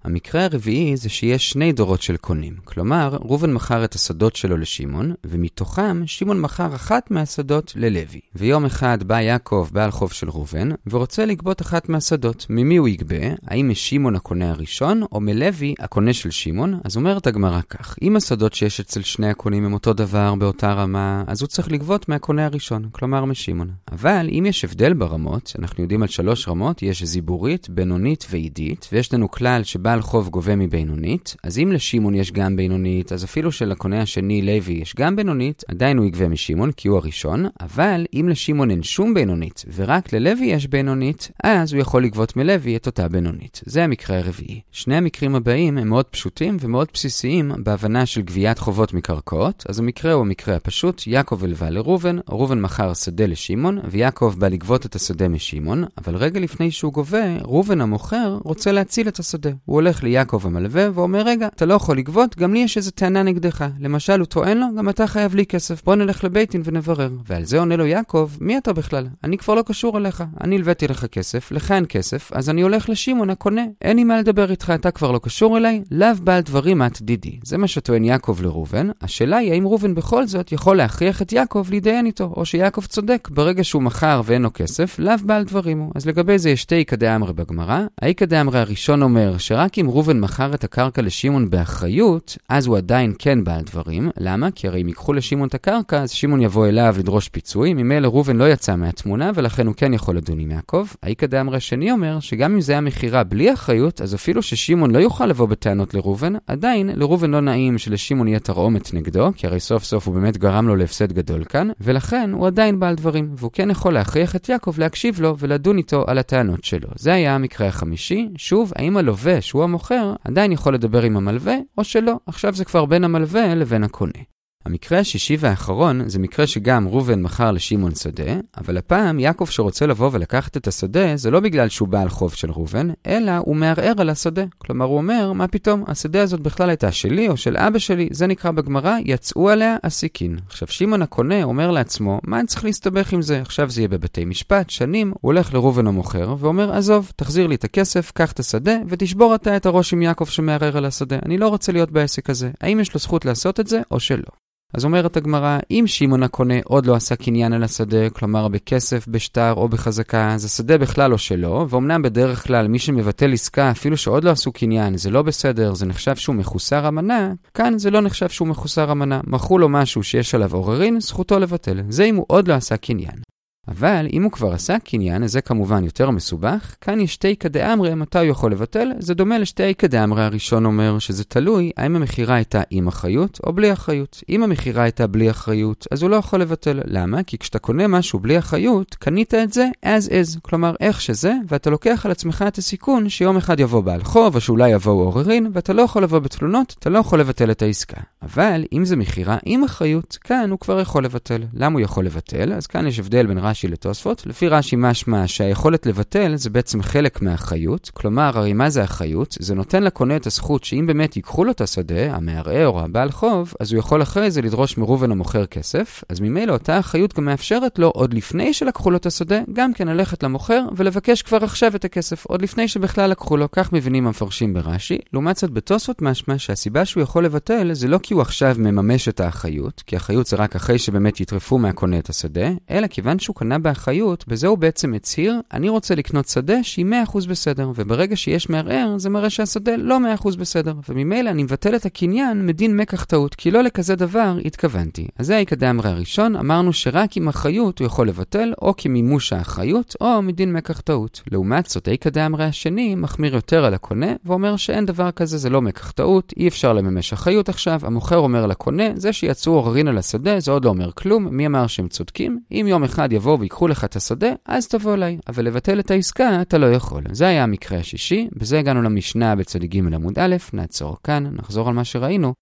המקרה 0.04 0.44
הרביעי 0.44 0.96
זה 0.96 1.08
שיש 1.08 1.50
שני 1.50 1.72
דורות 1.72 2.02
של 2.02 2.16
קונים. 2.16 2.56
כלומר, 2.64 3.16
ראובן 3.20 3.52
מכר 3.52 3.84
את 3.84 3.94
השדות 3.94 4.36
שלו 4.36 4.56
לשמעון, 4.56 5.14
ומתוכם 5.24 6.02
שמעון 6.06 6.40
מכר 6.40 6.74
אחת 6.74 7.10
מהשדות 7.10 7.72
ללוי. 7.76 8.20
ויום 8.34 8.64
אחד 8.64 9.02
בא 9.02 9.20
יעקב, 9.20 9.68
בעל 9.72 9.90
חוב 9.90 10.12
של 10.12 10.30
ראובן, 10.30 10.68
ורוצה 10.86 11.24
לגבות 11.24 11.62
אחת 11.62 11.88
מהשדות. 11.88 12.46
ממי 12.50 12.76
הוא 12.76 12.88
יגבה? 12.88 13.16
האם 13.46 13.68
משמעון 13.68 14.16
הקונה 14.16 14.50
הראשון, 14.50 15.02
או 15.12 15.20
מלוי 15.20 15.74
הקונה 15.78 16.12
של 16.12 16.30
שמעון? 16.30 16.80
אז 16.84 16.96
אומרת 16.96 17.26
הגמרא 17.26 17.60
כך, 17.70 17.96
אם 18.02 18.16
השדות 18.16 18.54
שיש 18.54 18.80
אצל 18.80 19.02
שני 19.02 19.30
הקונים 19.30 19.64
הם 19.64 19.72
אותו 19.72 19.92
דבר, 19.92 20.34
באותה 20.34 20.72
רמה, 20.72 21.24
אז 21.26 21.42
הוא 21.42 21.48
צריך 21.48 21.72
לגבות 21.72 22.08
מהקונה 22.08 22.46
הראשון, 22.46 22.88
כלומר 22.92 23.24
משמעון. 23.24 23.70
אבל 23.92 24.28
אם 24.38 24.46
יש 24.48 24.64
הבדל 24.64 24.92
ברמות, 24.92 25.52
אנחנו 25.58 25.82
יודעים 25.82 26.02
על 26.02 26.08
שלוש 26.08 26.48
רמות, 26.48 26.82
יש 26.82 27.02
זיבורית, 27.02 27.68
בינונית 27.70 28.26
ועידית, 28.30 28.88
ויש 28.92 29.14
לנו 29.14 29.30
כלל 29.30 29.62
שבא 29.62 29.93
בעל 29.94 30.02
חוב 30.02 30.28
גובה 30.28 30.56
מבינונית, 30.56 31.36
אז 31.42 31.58
אם 31.58 31.72
לשמעון 31.72 32.14
יש 32.14 32.32
גם 32.32 32.56
בינונית, 32.56 33.12
אז 33.12 33.24
אפילו 33.24 33.52
שלקונה 33.52 34.02
השני 34.02 34.42
לוי 34.42 34.72
יש 34.72 34.94
גם 34.96 35.16
בינונית, 35.16 35.64
עדיין 35.68 35.98
הוא 35.98 36.06
יגבה 36.06 36.28
משמעון 36.28 36.72
כי 36.72 36.88
הוא 36.88 36.98
הראשון, 36.98 37.46
אבל 37.60 38.06
אם 38.14 38.28
לשמעון 38.28 38.70
אין 38.70 38.82
שום 38.82 39.14
בינונית 39.14 39.64
ורק 39.74 40.12
ללוי 40.12 40.46
יש 40.46 40.66
בינונית, 40.66 41.30
אז 41.44 41.72
הוא 41.72 41.80
יכול 41.80 42.04
לגבות 42.04 42.36
מלוי 42.36 42.76
את 42.76 42.86
אותה 42.86 43.08
בינונית. 43.08 43.60
זה 43.66 43.84
המקרה 43.84 44.18
הרביעי. 44.18 44.60
שני 44.72 44.96
המקרים 44.96 45.34
הבאים 45.34 45.78
הם 45.78 45.88
מאוד 45.88 46.04
פשוטים 46.04 46.56
ומאוד 46.60 46.88
בסיסיים 46.94 47.52
בהבנה 47.58 48.06
של 48.06 48.22
גביית 48.22 48.58
חובות 48.58 48.94
מקרקעות, 48.94 49.64
אז 49.68 49.78
המקרה 49.78 50.12
הוא 50.12 50.20
המקרה 50.20 50.56
הפשוט, 50.56 51.06
יעקב 51.06 51.44
הלווה 51.44 51.70
לראובן, 51.70 52.18
ראובן 52.28 52.60
מכר 52.60 52.94
שדה 52.94 53.26
לשמעון, 53.26 53.78
ויעקב 53.90 54.34
בא 54.38 54.48
לגבות 54.48 54.86
את 54.86 54.94
השדה 54.94 55.28
משמעון, 55.28 55.84
אבל 55.98 56.16
רגע 56.16 56.40
לפני 56.40 56.70
שהוא 56.70 56.92
גובה, 56.92 57.38
ראובן 57.42 57.80
המוכר 57.80 58.38
רוצה 58.44 58.72
להציל 58.72 59.08
את 59.08 59.18
השדה. 59.18 59.50
הוא 59.64 59.78
הולך 59.84 60.02
ליעקב 60.02 60.46
המלווה 60.46 60.88
ואומר, 60.94 61.22
רגע, 61.22 61.46
אתה 61.46 61.66
לא 61.66 61.74
יכול 61.74 61.98
לגבות, 61.98 62.38
גם 62.38 62.54
לי 62.54 62.58
יש 62.58 62.76
איזה 62.76 62.90
טענה 62.90 63.22
נגדך. 63.22 63.64
למשל, 63.80 64.20
הוא 64.20 64.26
טוען 64.26 64.58
לו, 64.58 64.66
גם 64.78 64.88
אתה 64.88 65.06
חייב 65.06 65.34
לי 65.34 65.46
כסף, 65.46 65.84
בוא 65.84 65.94
נלך 65.94 66.24
לבית 66.24 66.50
דין 66.50 66.62
ונברר. 66.64 67.10
ועל 67.26 67.44
זה 67.44 67.58
עונה 67.58 67.76
לו 67.76 67.86
יעקב, 67.86 68.30
מי 68.40 68.58
אתה 68.58 68.72
בכלל? 68.72 69.06
אני 69.24 69.38
כבר 69.38 69.54
לא 69.54 69.62
קשור 69.62 69.98
אליך. 69.98 70.24
אני 70.40 70.56
הלוויתי 70.56 70.88
לך 70.88 71.04
כסף, 71.04 71.52
לך 71.52 71.72
אין 71.72 71.84
כסף, 71.88 72.30
אז 72.32 72.50
אני 72.50 72.62
הולך 72.62 72.88
לשמעון 72.88 73.30
הקונה. 73.30 73.62
אין 73.82 73.96
לי 73.96 74.04
מה 74.04 74.18
לדבר 74.18 74.50
איתך, 74.50 74.72
אתה 74.74 74.90
כבר 74.90 75.12
לא 75.12 75.20
קשור 75.22 75.56
אליי, 75.56 75.82
לאו 75.90 76.08
בעל 76.22 76.40
דברים 76.40 76.82
את 76.82 77.02
דידי. 77.02 77.38
זה 77.44 77.58
מה 77.58 77.68
שטוען 77.68 78.04
יעקב 78.04 78.38
לראובן. 78.42 78.88
השאלה 79.02 79.36
היא 79.36 79.52
האם 79.52 79.66
ראובן 79.66 79.94
בכל 79.94 80.26
זאת 80.26 80.52
יכול 80.52 80.76
להכריח 80.76 81.22
את 81.22 81.32
יעקב 81.32 81.66
להתדיין 81.70 82.06
איתו, 82.06 82.32
או 82.36 82.44
שיעקב 82.44 82.84
צודק, 82.84 83.28
ברגע 83.32 83.64
שהוא 83.64 83.82
מכר 83.82 84.20
ואין 84.24 84.42
לו 84.42 84.50
כסף, 84.54 84.98
לאו 84.98 85.14
בעל 85.24 85.44
דברים 85.44 85.78
הוא. 85.78 85.92
אז 85.94 86.06
לגבי 86.06 86.38
זה 86.38 86.50
יש 86.50 86.62
שתי 86.62 86.74
איכא 86.74 86.96
דאמרי 86.96 87.32
בגמרא. 87.32 87.80
האיכא 88.02 88.24
דאמרי 88.26 88.58
הראשון 88.58 89.02
אומר 89.02 89.38
שרק 89.38 89.73
אם 89.80 89.90
ראובן 89.90 90.20
מכר 90.20 90.54
את 90.54 90.64
הקרקע 90.64 91.02
לשמעון 91.02 91.50
באחריות, 91.50 92.38
אז 92.48 92.66
הוא 92.66 92.76
עדיין 92.76 93.12
כן 93.18 93.44
בעל 93.44 93.62
דברים. 93.62 94.10
למה? 94.16 94.50
כי 94.50 94.68
הרי 94.68 94.82
אם 94.82 94.88
ייקחו 94.88 95.12
לשמעון 95.12 95.48
את 95.48 95.54
הקרקע, 95.54 96.02
אז 96.02 96.10
שמעון 96.10 96.42
יבוא 96.42 96.66
אליו 96.66 96.94
לדרוש 96.98 97.28
פיצוי, 97.28 97.74
ממילא 97.74 98.08
ראובן 98.08 98.36
לא 98.36 98.52
יצא 98.52 98.76
מהתמונה, 98.76 99.30
ולכן 99.34 99.66
הוא 99.66 99.74
כן 99.74 99.94
יכול 99.94 100.16
לדון 100.16 100.38
עם 100.38 100.50
יעקב. 100.50 100.86
האיכא 101.02 101.26
דאמרי 101.26 101.56
השני 101.56 101.92
אומר, 101.92 102.20
שגם 102.20 102.54
אם 102.54 102.60
זה 102.60 102.72
היה 102.72 102.80
מכירה 102.80 103.24
בלי 103.24 103.52
אחריות, 103.52 104.00
אז 104.00 104.14
אפילו 104.14 104.42
ששמעון 104.42 104.90
לא 104.90 104.98
יוכל 104.98 105.26
לבוא 105.26 105.48
בטענות 105.48 105.94
לראובן, 105.94 106.32
עדיין 106.46 106.90
לראובן 106.94 107.30
לא 107.30 107.40
נעים 107.40 107.78
שלשמעון 107.78 108.28
יהיה 108.28 108.40
תרעומת 108.40 108.94
נגדו, 108.94 109.30
כי 109.36 109.46
הרי 109.46 109.60
סוף 109.60 109.84
סוף 109.84 110.06
הוא 110.06 110.14
באמת 110.14 110.36
גרם 110.36 110.68
לו 110.68 110.76
להפסד 110.76 111.12
גדול 111.12 111.44
כאן, 111.44 111.68
ולכן 111.80 112.30
הוא 112.32 112.46
עדיין 112.46 112.80
בעל 112.80 112.94
דברים, 112.94 113.28
והוא 113.36 113.50
כן 113.52 113.70
יכול 113.70 113.94
להכריח 113.94 114.36
את 114.36 114.48
יעקב 114.48 114.74
להקשיב 114.78 115.20
לו 115.20 115.36
ולדון 115.38 115.78
איתו 115.78 116.04
על 116.06 116.18
הטענות 116.18 116.64
שלו. 116.64 116.88
זה 116.96 117.12
היה 117.12 117.34
המקרה 117.34 117.66
החמישי. 117.66 118.28
שוב, 118.36 118.72
האם 118.76 118.96
הלווה, 118.96 119.40
שהוא 119.54 119.64
המוכר, 119.64 120.14
עדיין 120.24 120.52
יכול 120.52 120.74
לדבר 120.74 121.02
עם 121.02 121.16
המלווה, 121.16 121.54
או 121.78 121.84
שלא. 121.84 122.14
עכשיו 122.26 122.54
זה 122.54 122.64
כבר 122.64 122.84
בין 122.84 123.04
המלווה 123.04 123.54
לבין 123.54 123.84
הקונה. 123.84 124.33
המקרה 124.66 124.98
השישי 124.98 125.36
והאחרון 125.40 126.08
זה 126.08 126.18
מקרה 126.18 126.46
שגם 126.46 126.88
ראובן 126.88 127.22
מכר 127.22 127.52
לשמעון 127.52 127.94
שדה, 127.94 128.32
אבל 128.56 128.76
הפעם 128.76 129.20
יעקב 129.20 129.46
שרוצה 129.46 129.86
לבוא 129.86 130.10
ולקחת 130.12 130.56
את 130.56 130.66
השדה 130.66 131.16
זה 131.16 131.30
לא 131.30 131.40
בגלל 131.40 131.68
שהוא 131.68 131.88
בעל 131.88 132.08
חוב 132.08 132.34
של 132.34 132.50
ראובן, 132.50 132.88
אלא 133.06 133.32
הוא 133.36 133.56
מערער 133.56 133.92
על 133.98 134.10
השדה. 134.10 134.44
כלומר 134.58 134.84
הוא 134.84 134.96
אומר, 134.96 135.32
מה 135.32 135.48
פתאום, 135.48 135.84
השדה 135.86 136.22
הזאת 136.22 136.40
בכלל 136.40 136.68
הייתה 136.68 136.92
שלי 136.92 137.28
או 137.28 137.36
של 137.36 137.56
אבא 137.56 137.78
שלי, 137.78 138.08
זה 138.10 138.26
נקרא 138.26 138.50
בגמרא, 138.50 138.96
יצאו 139.04 139.50
עליה 139.50 139.76
עסיקין. 139.82 140.38
עכשיו 140.46 140.68
שמעון 140.68 141.02
הקונה 141.02 141.42
אומר 141.42 141.70
לעצמו, 141.70 142.20
מה 142.24 142.40
אני 142.40 142.46
צריך 142.46 142.64
להסתבך 142.64 143.12
עם 143.12 143.22
זה? 143.22 143.40
עכשיו 143.40 143.70
זה 143.70 143.80
יהיה 143.80 143.88
בבתי 143.88 144.24
משפט, 144.24 144.70
שנים, 144.70 145.08
הוא 145.08 145.18
הולך 145.22 145.54
לראובן 145.54 145.86
המוכר 145.86 146.36
ואומר, 146.38 146.72
עזוב, 146.72 147.12
תחזיר 147.16 147.46
לי 147.46 147.54
את 147.54 147.64
הכסף, 147.64 148.12
קח 148.14 148.32
את 148.32 148.40
השדה 148.40 148.76
ותשבור 148.88 149.34
אתה 149.34 149.56
את 149.56 149.66
הראש 149.66 149.92
עם 149.92 150.02
יעקב 150.02 150.24
שמערער 150.24 150.76
על 150.76 150.84
השדה. 150.84 151.18
אני 151.26 151.38
לא 151.38 151.48
רוצה 151.48 151.72
להיות 151.72 151.90
בעסק 151.90 152.30
הזה. 152.30 152.50
האם 152.60 152.80
יש 152.80 152.94
לו 152.94 153.00
זכות 153.00 153.24
לעשות 153.24 153.60
את 153.60 153.66
זה 153.66 153.80
או 153.90 154.00
שלא? 154.00 154.44
אז 154.74 154.84
אומרת 154.84 155.16
הגמרא, 155.16 155.58
אם 155.70 155.84
שמעון 155.86 156.22
הקונה 156.22 156.54
עוד 156.64 156.86
לא 156.86 156.94
עשה 156.94 157.16
קניין 157.16 157.52
על 157.52 157.62
השדה, 157.62 158.10
כלומר 158.10 158.48
בכסף, 158.48 159.08
בשטר 159.08 159.54
או 159.56 159.68
בחזקה, 159.68 160.32
אז 160.34 160.44
השדה 160.44 160.78
בכלל 160.78 161.10
לא 161.10 161.18
שלו, 161.18 161.66
ואומנם 161.68 162.02
בדרך 162.02 162.46
כלל 162.46 162.68
מי 162.68 162.78
שמבטל 162.78 163.32
עסקה, 163.32 163.70
אפילו 163.70 163.96
שעוד 163.96 164.24
לא 164.24 164.30
עשו 164.30 164.52
קניין, 164.52 164.96
זה 164.96 165.10
לא 165.10 165.22
בסדר, 165.22 165.74
זה 165.74 165.86
נחשב 165.86 166.16
שהוא 166.16 166.36
מחוסר 166.36 166.88
אמנה, 166.88 167.32
כאן 167.54 167.78
זה 167.78 167.90
לא 167.90 168.00
נחשב 168.00 168.28
שהוא 168.28 168.48
מחוסר 168.48 168.92
אמנה. 168.92 169.20
מכרו 169.26 169.58
לו 169.58 169.68
משהו 169.68 170.02
שיש 170.02 170.34
עליו 170.34 170.54
עוררין, 170.54 171.00
זכותו 171.00 171.38
לבטל. 171.38 171.80
זה 171.88 172.04
אם 172.04 172.16
הוא 172.16 172.24
עוד 172.28 172.48
לא 172.48 172.54
עשה 172.54 172.76
קניין. 172.76 173.33
אבל 173.68 174.06
אם 174.12 174.22
הוא 174.22 174.32
כבר 174.32 174.52
עשה 174.52 174.78
קניין, 174.78 175.26
זה 175.26 175.40
כמובן 175.40 175.84
יותר 175.84 176.10
מסובך, 176.10 176.74
כאן 176.80 177.00
יש 177.00 177.14
שתי 177.14 177.36
כדאמרי 177.36 177.94
מתי 177.94 178.18
הוא 178.18 178.26
יכול 178.26 178.52
לבטל, 178.52 178.90
זה 178.98 179.14
דומה 179.14 179.38
לשתי 179.38 179.74
כדאמרי 179.74 180.22
הראשון 180.22 180.66
אומר 180.66 180.98
שזה 180.98 181.24
תלוי 181.24 181.70
האם 181.76 181.96
המכירה 181.96 182.34
הייתה 182.34 182.62
עם 182.70 182.88
אחריות 182.88 183.40
או 183.46 183.52
בלי 183.52 183.72
אחריות. 183.72 184.22
אם 184.28 184.42
המכירה 184.42 184.82
הייתה 184.82 185.06
בלי 185.06 185.30
אחריות, 185.30 185.86
אז 185.90 186.02
הוא 186.02 186.10
לא 186.10 186.16
יכול 186.16 186.40
לבטל. 186.40 186.80
למה? 186.84 187.22
כי 187.22 187.38
כשאתה 187.38 187.58
קונה 187.58 187.88
משהו 187.88 188.18
בלי 188.18 188.38
אחריות, 188.38 188.94
קנית 188.94 189.34
את 189.34 189.52
זה 189.52 189.68
as 189.84 190.08
is, 190.08 190.40
כלומר 190.42 190.74
איך 190.80 191.00
שזה, 191.00 191.32
ואתה 191.48 191.70
לוקח 191.70 192.02
על 192.04 192.10
עצמך 192.10 192.44
את 192.48 192.58
הסיכון 192.58 193.08
שיום 193.08 193.36
אחד 193.36 193.60
יבוא 193.60 193.80
בעל 193.80 194.04
חוב, 194.04 194.34
או 194.34 194.40
שאולי 194.40 194.70
יבואו 194.70 195.00
עוררין, 195.00 195.50
ואתה 195.52 195.72
לא 195.72 195.82
יכול 195.82 196.02
לבוא 196.02 196.18
בתלונות, 196.18 196.74
אתה 196.78 196.90
לא 196.90 196.98
יכול 196.98 197.20
לבטל 197.20 197.50
את 197.50 197.62
העסקה. 197.62 198.00
אבל 198.22 198.64
אם 198.72 198.84
זה 198.84 198.96
מכירה 198.96 199.36
עם 199.44 199.64
אחריות, 199.64 200.18
כאן 200.20 200.50
הוא 200.50 200.58
כבר 200.58 200.80
יכול 200.80 201.04
לבטל. 201.04 201.42
למה 201.54 201.74
הוא 201.74 201.80
יכול 201.80 202.06
לבטל? 202.06 202.52
אז 202.52 202.66
כאן 202.66 202.86
יש 202.86 202.98
הבדל 202.98 203.26
בין 203.26 203.38
רש"י 203.54 203.68
לתוספות. 203.68 204.26
לפי 204.26 204.48
רש"י 204.48 204.76
משמע 204.78 205.26
שהיכולת 205.26 205.86
לבטל 205.86 206.36
זה 206.36 206.50
בעצם 206.50 206.82
חלק 206.82 207.22
מהחיות. 207.22 207.90
כלומר, 207.94 208.38
הרי 208.38 208.52
מה 208.52 208.70
זה 208.70 208.82
החיות? 208.82 209.36
זה 209.40 209.54
נותן 209.54 209.82
לקונה 209.82 210.16
את 210.16 210.26
הזכות 210.26 210.64
שאם 210.64 210.86
באמת 210.86 211.16
ייקחו 211.16 211.44
לו 211.44 211.50
את 211.50 211.60
השדה, 211.60 212.14
המערער 212.14 212.68
או 212.68 212.80
הבעל 212.80 213.10
חוב, 213.10 213.54
אז 213.60 213.72
הוא 213.72 213.78
יכול 213.78 214.02
אחרי 214.02 214.30
זה 214.30 214.42
לדרוש 214.42 214.78
מראובן 214.78 215.10
המוכר 215.10 215.46
כסף. 215.46 216.04
אז 216.08 216.20
ממילא 216.20 216.52
אותה 216.52 216.76
החיות 216.76 217.14
גם 217.14 217.24
מאפשרת 217.24 217.78
לו, 217.78 217.88
עוד 217.88 218.14
לפני 218.14 218.52
שלקחו 218.52 218.90
לו 218.90 218.96
את 218.96 219.06
השדה, 219.06 219.40
גם 219.52 219.74
כן 219.74 219.88
ללכת 219.88 220.22
למוכר 220.22 220.62
ולבקש 220.76 221.22
כבר 221.22 221.44
עכשיו 221.44 221.76
את 221.76 221.84
הכסף, 221.84 222.26
עוד 222.26 222.42
לפני 222.42 222.68
שבכלל 222.68 223.10
לקחו 223.10 223.36
לו. 223.36 223.48
כך 223.52 223.72
מבינים 223.72 224.06
המפרשים 224.06 224.54
ברש"י. 224.54 224.98
לעומת 225.12 225.36
זאת, 225.36 225.50
בתוספות 225.50 226.02
משמע 226.02 226.38
שהסיבה 226.38 226.84
שהוא 226.84 227.02
יכול 227.02 227.24
לבטל 227.24 227.70
זה 227.72 227.88
לא 227.88 227.98
כי 228.02 228.14
הוא 228.14 228.22
עכשיו 228.22 228.56
מממש 228.58 229.08
את 229.08 229.20
האחריות, 229.20 229.82
כי 229.86 229.96
אחריות 229.96 230.26
זה 230.26 230.36
רק 230.36 230.56
אחרי 230.56 230.78
שבאמת 230.78 231.20
יטרפו 231.20 231.58
מהקונה 231.58 231.98
את 231.98 232.08
השדה, 232.08 232.48
אלא 232.70 232.86
כיוון 232.86 233.18
שהוא 233.18 233.36
קנה 233.44 233.58
באחריות, 233.58 234.24
בזה 234.28 234.46
הוא 234.46 234.58
בעצם 234.58 234.94
הצהיר, 234.94 235.40
אני 235.52 235.68
רוצה 235.68 235.94
לקנות 235.94 236.28
שדה 236.28 236.62
שהיא 236.62 236.86
100% 237.06 237.28
בסדר, 237.28 237.70
וברגע 237.76 238.16
שיש 238.16 238.50
מערער, 238.50 238.98
זה 238.98 239.10
מראה 239.10 239.30
שהשדה 239.30 239.76
לא 239.76 239.98
100% 240.22 240.36
בסדר, 240.36 240.74
וממילא 240.88 241.30
אני 241.30 241.42
מבטל 241.42 241.76
את 241.76 241.86
הקניין 241.86 242.46
מדין 242.46 242.76
מקח 242.76 243.04
טעות, 243.04 243.34
כי 243.34 243.50
לא 243.50 243.62
לכזה 243.62 243.96
דבר 243.96 244.36
התכוונתי. 244.44 245.06
אז 245.18 245.26
זה 245.26 245.36
העיקדה 245.36 245.70
אמרי 245.70 245.90
הראשון, 245.90 246.36
אמרנו 246.36 246.72
שרק 246.72 247.16
עם 247.16 247.28
אחריות 247.28 247.78
הוא 247.78 247.86
יכול 247.86 248.08
לבטל, 248.08 248.52
או 248.62 248.74
כמימוש 248.76 249.32
האחריות, 249.32 249.96
או 250.00 250.22
מדין 250.22 250.52
מקח 250.52 250.80
טעות. 250.80 251.22
לעומת 251.32 251.66
זאת, 251.66 251.88
העיקדה 251.88 252.26
אמרי 252.26 252.44
השני 252.44 252.94
מחמיר 252.94 253.34
יותר 253.34 253.64
על 253.64 253.74
הקונה, 253.74 254.12
ואומר 254.24 254.56
שאין 254.56 254.86
דבר 254.86 255.10
כזה, 255.10 255.38
זה 255.38 255.50
לא 255.50 255.62
מקח 255.62 255.90
טעות, 255.90 256.32
אי 256.36 256.48
אפשר 256.48 256.72
לממש 256.72 257.12
אחריות 257.12 257.48
עכשיו, 257.48 257.80
המוכר 257.82 258.18
אומר 258.18 258.46
לקונה, 258.46 258.84
זה 258.94 259.12
שיצאו 259.12 259.52
עוררין 259.52 259.88
על 259.88 259.98
השדה, 259.98 260.40
זה 260.40 260.50
עוד 260.50 260.64
לא 260.64 260.70
אומר 260.70 260.90
כלום, 260.92 261.28
מי 261.30 261.46
אמר 261.46 261.66
שהם 261.66 261.88
צודקים? 261.88 262.40
אם 262.52 262.66
יום 262.68 262.84
אחד 262.84 263.12
יבואו 263.34 263.40
ויקחו 263.40 263.68
לך 263.68 263.84
את 263.84 263.96
השדה, 263.96 264.32
אז 264.46 264.68
תבוא 264.68 264.94
אליי. 264.94 265.18
אבל 265.28 265.44
לבטל 265.44 265.80
את 265.80 265.90
העסקה 265.90 266.42
אתה 266.42 266.58
לא 266.58 266.66
יכול. 266.66 267.02
זה 267.12 267.26
היה 267.26 267.42
המקרה 267.42 267.78
השישי, 267.78 268.28
בזה 268.32 268.58
הגענו 268.58 268.82
למשנה 268.82 269.36
בצדיק 269.36 269.70
ג' 269.70 269.94
עמוד 269.94 270.18
א', 270.18 270.36
נעצור 270.52 270.96
כאן, 271.04 271.26
נחזור 271.32 271.68
על 271.68 271.74
מה 271.74 271.84
שראינו. 271.84 272.34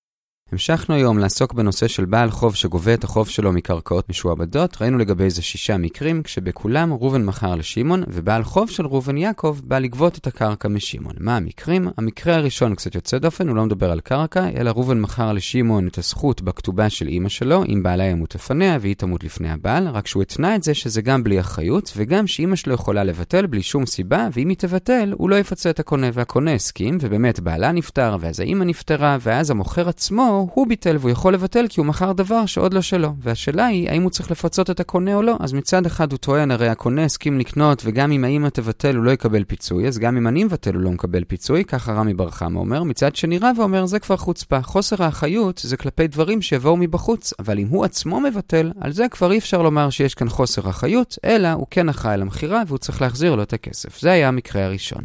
המשכנו 0.53 0.95
היום 0.95 1.19
לעסוק 1.19 1.53
בנושא 1.53 1.89
של 1.89 2.05
בעל 2.05 2.31
חוב 2.31 2.55
שגובה 2.55 2.95
את 2.95 3.05
החוב 3.05 3.29
שלו 3.29 3.53
מקרקעות 3.53 4.09
משועבדות, 4.09 4.83
ראינו 4.83 4.99
לגבי 4.99 5.25
איזה 5.25 5.43
שישה 5.43 5.77
מקרים, 5.77 6.23
כשבכולם 6.23 6.93
ראובן 6.93 7.25
מכר 7.25 7.55
לשמעון, 7.55 8.03
ובעל 8.09 8.45
חוב 8.45 8.71
של 8.71 8.87
ראובן 8.87 9.17
יעקב 9.17 9.59
בא 9.65 9.79
לגבות 9.79 10.19
את 10.19 10.27
הקרקע 10.27 10.69
משמעון. 10.69 11.15
מה 11.21 11.37
המקרים? 11.37 11.89
המקרה 11.97 12.35
הראשון 12.35 12.75
קצת 12.75 12.95
יוצא 12.95 13.19
דופן, 13.19 13.49
הוא 13.49 13.57
לא 13.57 13.65
מדבר 13.65 13.91
על 13.91 14.01
קרקע, 14.01 14.49
אלא 14.57 14.71
ראובן 14.71 15.01
מכר 15.01 15.33
לשמעון 15.33 15.87
את 15.87 15.99
הזכות 15.99 16.43
בכתובה 16.43 16.91
של 16.91 17.09
אימא 17.09 17.29
שלו, 17.29 17.65
אם 17.65 17.83
בעלה 17.83 18.05
ימות 18.05 18.35
לפניה 18.35 18.79
והיא 18.81 18.95
תמות 18.95 19.25
לפני 19.25 19.51
הבעל, 19.51 19.89
רק 19.89 20.07
שהוא 20.07 20.23
התנה 20.23 20.55
את 20.55 20.63
זה 20.63 20.75
שזה 20.75 21.03
גם 21.03 21.25
בלי 21.25 21.41
אחריות, 21.41 21.93
וגם 21.97 22.27
שאימא 22.27 22.57
שלו 22.57 22.75
יכולה 22.75 23.05
לבטל 23.05 23.47
בלי 23.47 23.63
שום 23.63 23.87
סיבה, 23.87 24.29
ואם 24.33 24.49
היא 24.49 24.57
תבטל, 24.57 25.15
הוא 25.17 25.31
לא 25.31 25.37
יפצה 25.37 25.71
את 25.71 25.81
הקונה, 25.81 26.11
והקונה 26.13 26.53
הסכים, 26.55 26.99
ובאמת 27.01 27.41
בעלה 27.41 27.73
נפטר, 27.73 28.17
ואז 28.21 28.41
האימא 28.41 28.65
נפטרה, 28.65 29.17
ואז 29.21 29.51
המוכר 29.51 29.89
עצמו 29.89 30.42
הוא 30.55 30.67
ביטל 30.67 30.97
והוא 31.01 31.11
יכול 31.11 31.35
לבטל 31.35 31.67
כי 31.69 31.81
הוא 31.81 31.87
מכר 31.87 32.13
דבר 32.13 32.47
שעוד 32.47 32.75
לא 32.75 32.81
שלו. 32.81 33.15
והשאלה 33.19 33.67
היא, 33.67 33.91
האם 33.91 34.03
הוא 34.03 34.11
צריך 34.11 34.31
לפצות 34.31 34.71
את 34.71 34.81
הקונה 34.81 35.15
או 35.15 35.23
לא? 35.23 35.37
אז 35.41 35.53
מצד 35.53 35.87
אחד 35.87 36.13
הוא 36.13 36.19
טוען, 36.19 36.51
הרי 36.51 36.69
הקונה 36.69 37.05
הסכים 37.05 37.39
לקנות, 37.39 37.83
וגם 37.85 38.13
אם 38.13 38.25
האמא 38.25 38.49
תבטל 38.49 38.97
הוא 38.97 39.05
לא 39.05 39.11
יקבל 39.11 39.45
פיצוי, 39.45 39.89
אז 39.89 39.99
גם 39.99 40.17
אם 40.17 40.29
אני 40.29 40.45
מבטל 40.45 40.75
הוא 40.75 40.83
לא 40.83 40.91
מקבל 40.91 41.25
פיצוי, 41.25 41.65
ככה 41.65 41.93
רמי 41.93 42.15
בר 42.15 42.31
חמא 42.31 42.59
אומר. 42.59 42.83
מצד 42.83 43.17
שני 43.17 43.39
רב 43.39 43.57
אומר, 43.59 43.87
זה 43.87 43.99
כבר 43.99 44.17
חוצפה. 44.17 44.63
חוסר 44.63 45.03
האחריות 45.03 45.61
זה 45.65 45.77
כלפי 45.77 46.07
דברים 46.07 46.43
שיבואו 46.43 46.77
מבחוץ, 46.77 47.33
אבל 47.39 47.59
אם 47.59 47.69
הוא 47.69 47.85
עצמו 47.85 48.21
מבטל, 48.21 48.73
על 48.81 48.93
זה 48.93 49.09
כבר 49.11 49.33
אי 49.33 49.39
אפשר 49.39 49.63
לומר 49.63 49.91
שיש 49.91 50.15
כאן 50.15 50.29
חוסר 50.29 50.71
אחריות, 50.71 51.19
אלא 51.25 51.53
הוא 51.53 51.67
כן 51.71 51.89
אחראי 51.89 52.17
למכירה 52.17 52.63
והוא 52.67 52.79
צריך 52.79 53.03
להחזיר 53.03 53.35
לו 53.35 53.43
את 53.43 53.53
הכסף. 53.53 54.01
זה 54.01 54.11
היה 54.11 54.29
המקרה 54.29 54.65
הראשון. 54.65 55.05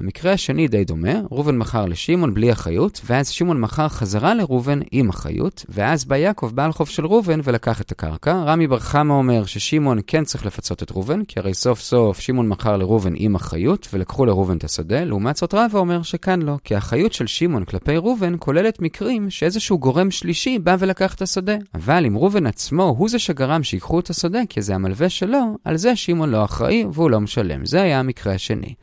המקרה 0.00 0.32
השני 0.32 0.68
די 0.68 0.84
דומה, 0.84 1.12
ראובן 1.30 1.56
מכר 1.56 1.86
לשמעון 1.86 2.34
בלי 2.34 2.52
אחריות, 2.52 3.00
ואז 3.04 3.28
שמעון 3.28 3.60
מכר 3.60 3.88
חזרה 3.88 4.34
לראובן 4.34 4.80
עם 4.92 5.08
אחריות, 5.08 5.64
ואז 5.68 6.04
בא 6.04 6.16
יעקב 6.16 6.50
בעל 6.54 6.72
חוב 6.72 6.88
של 6.88 7.06
ראובן 7.06 7.40
ולקח 7.44 7.80
את 7.80 7.92
הקרקע. 7.92 8.42
רמי 8.46 8.66
בר 8.66 8.78
חמא 8.78 9.12
אומר 9.12 9.44
ששמעון 9.44 9.98
כן 10.06 10.24
צריך 10.24 10.46
לפצות 10.46 10.82
את 10.82 10.92
ראובן, 10.92 11.24
כי 11.24 11.40
הרי 11.40 11.54
סוף 11.54 11.80
סוף 11.80 12.20
שמעון 12.20 12.48
מכר 12.48 12.76
לראובן 12.76 13.12
עם 13.16 13.34
אחריות, 13.34 13.88
ולקחו 13.92 14.26
לראובן 14.26 14.56
את 14.56 14.64
השדה, 14.64 15.04
לעומת 15.04 15.36
זאת 15.36 15.54
רבא 15.54 15.78
אומר 15.78 16.02
שכאן 16.02 16.42
לא, 16.42 16.56
כי 16.64 16.74
האחריות 16.74 17.12
של 17.12 17.26
שמעון 17.26 17.64
כלפי 17.64 17.96
ראובן 17.96 18.34
כוללת 18.38 18.80
מקרים 18.80 19.30
שאיזשהו 19.30 19.78
גורם 19.78 20.10
שלישי 20.10 20.58
בא 20.58 20.76
ולקח 20.78 21.14
את 21.14 21.22
השדה. 21.22 21.56
אבל 21.74 22.06
אם 22.06 22.18
ראובן 22.18 22.46
עצמו 22.46 22.94
הוא 22.98 23.08
זה 23.08 23.18
שגרם 23.18 23.62
שיקחו 23.62 24.00
את 24.00 24.10
השדה, 24.10 24.40
כי 24.48 24.62
זה 24.62 24.74
המלווה 24.74 25.08
שלו, 25.08 25.56
על 25.64 25.76
זה 25.76 25.96
שמעון 25.96 26.30
לא 26.30 26.44
אחראי 26.44 26.84
והוא 26.92 27.10
לא 27.10 27.20
משלם. 27.20 27.66
זה 27.66 27.82
היה 27.82 28.00
המקרה 28.00 28.34
השני. 28.34 28.74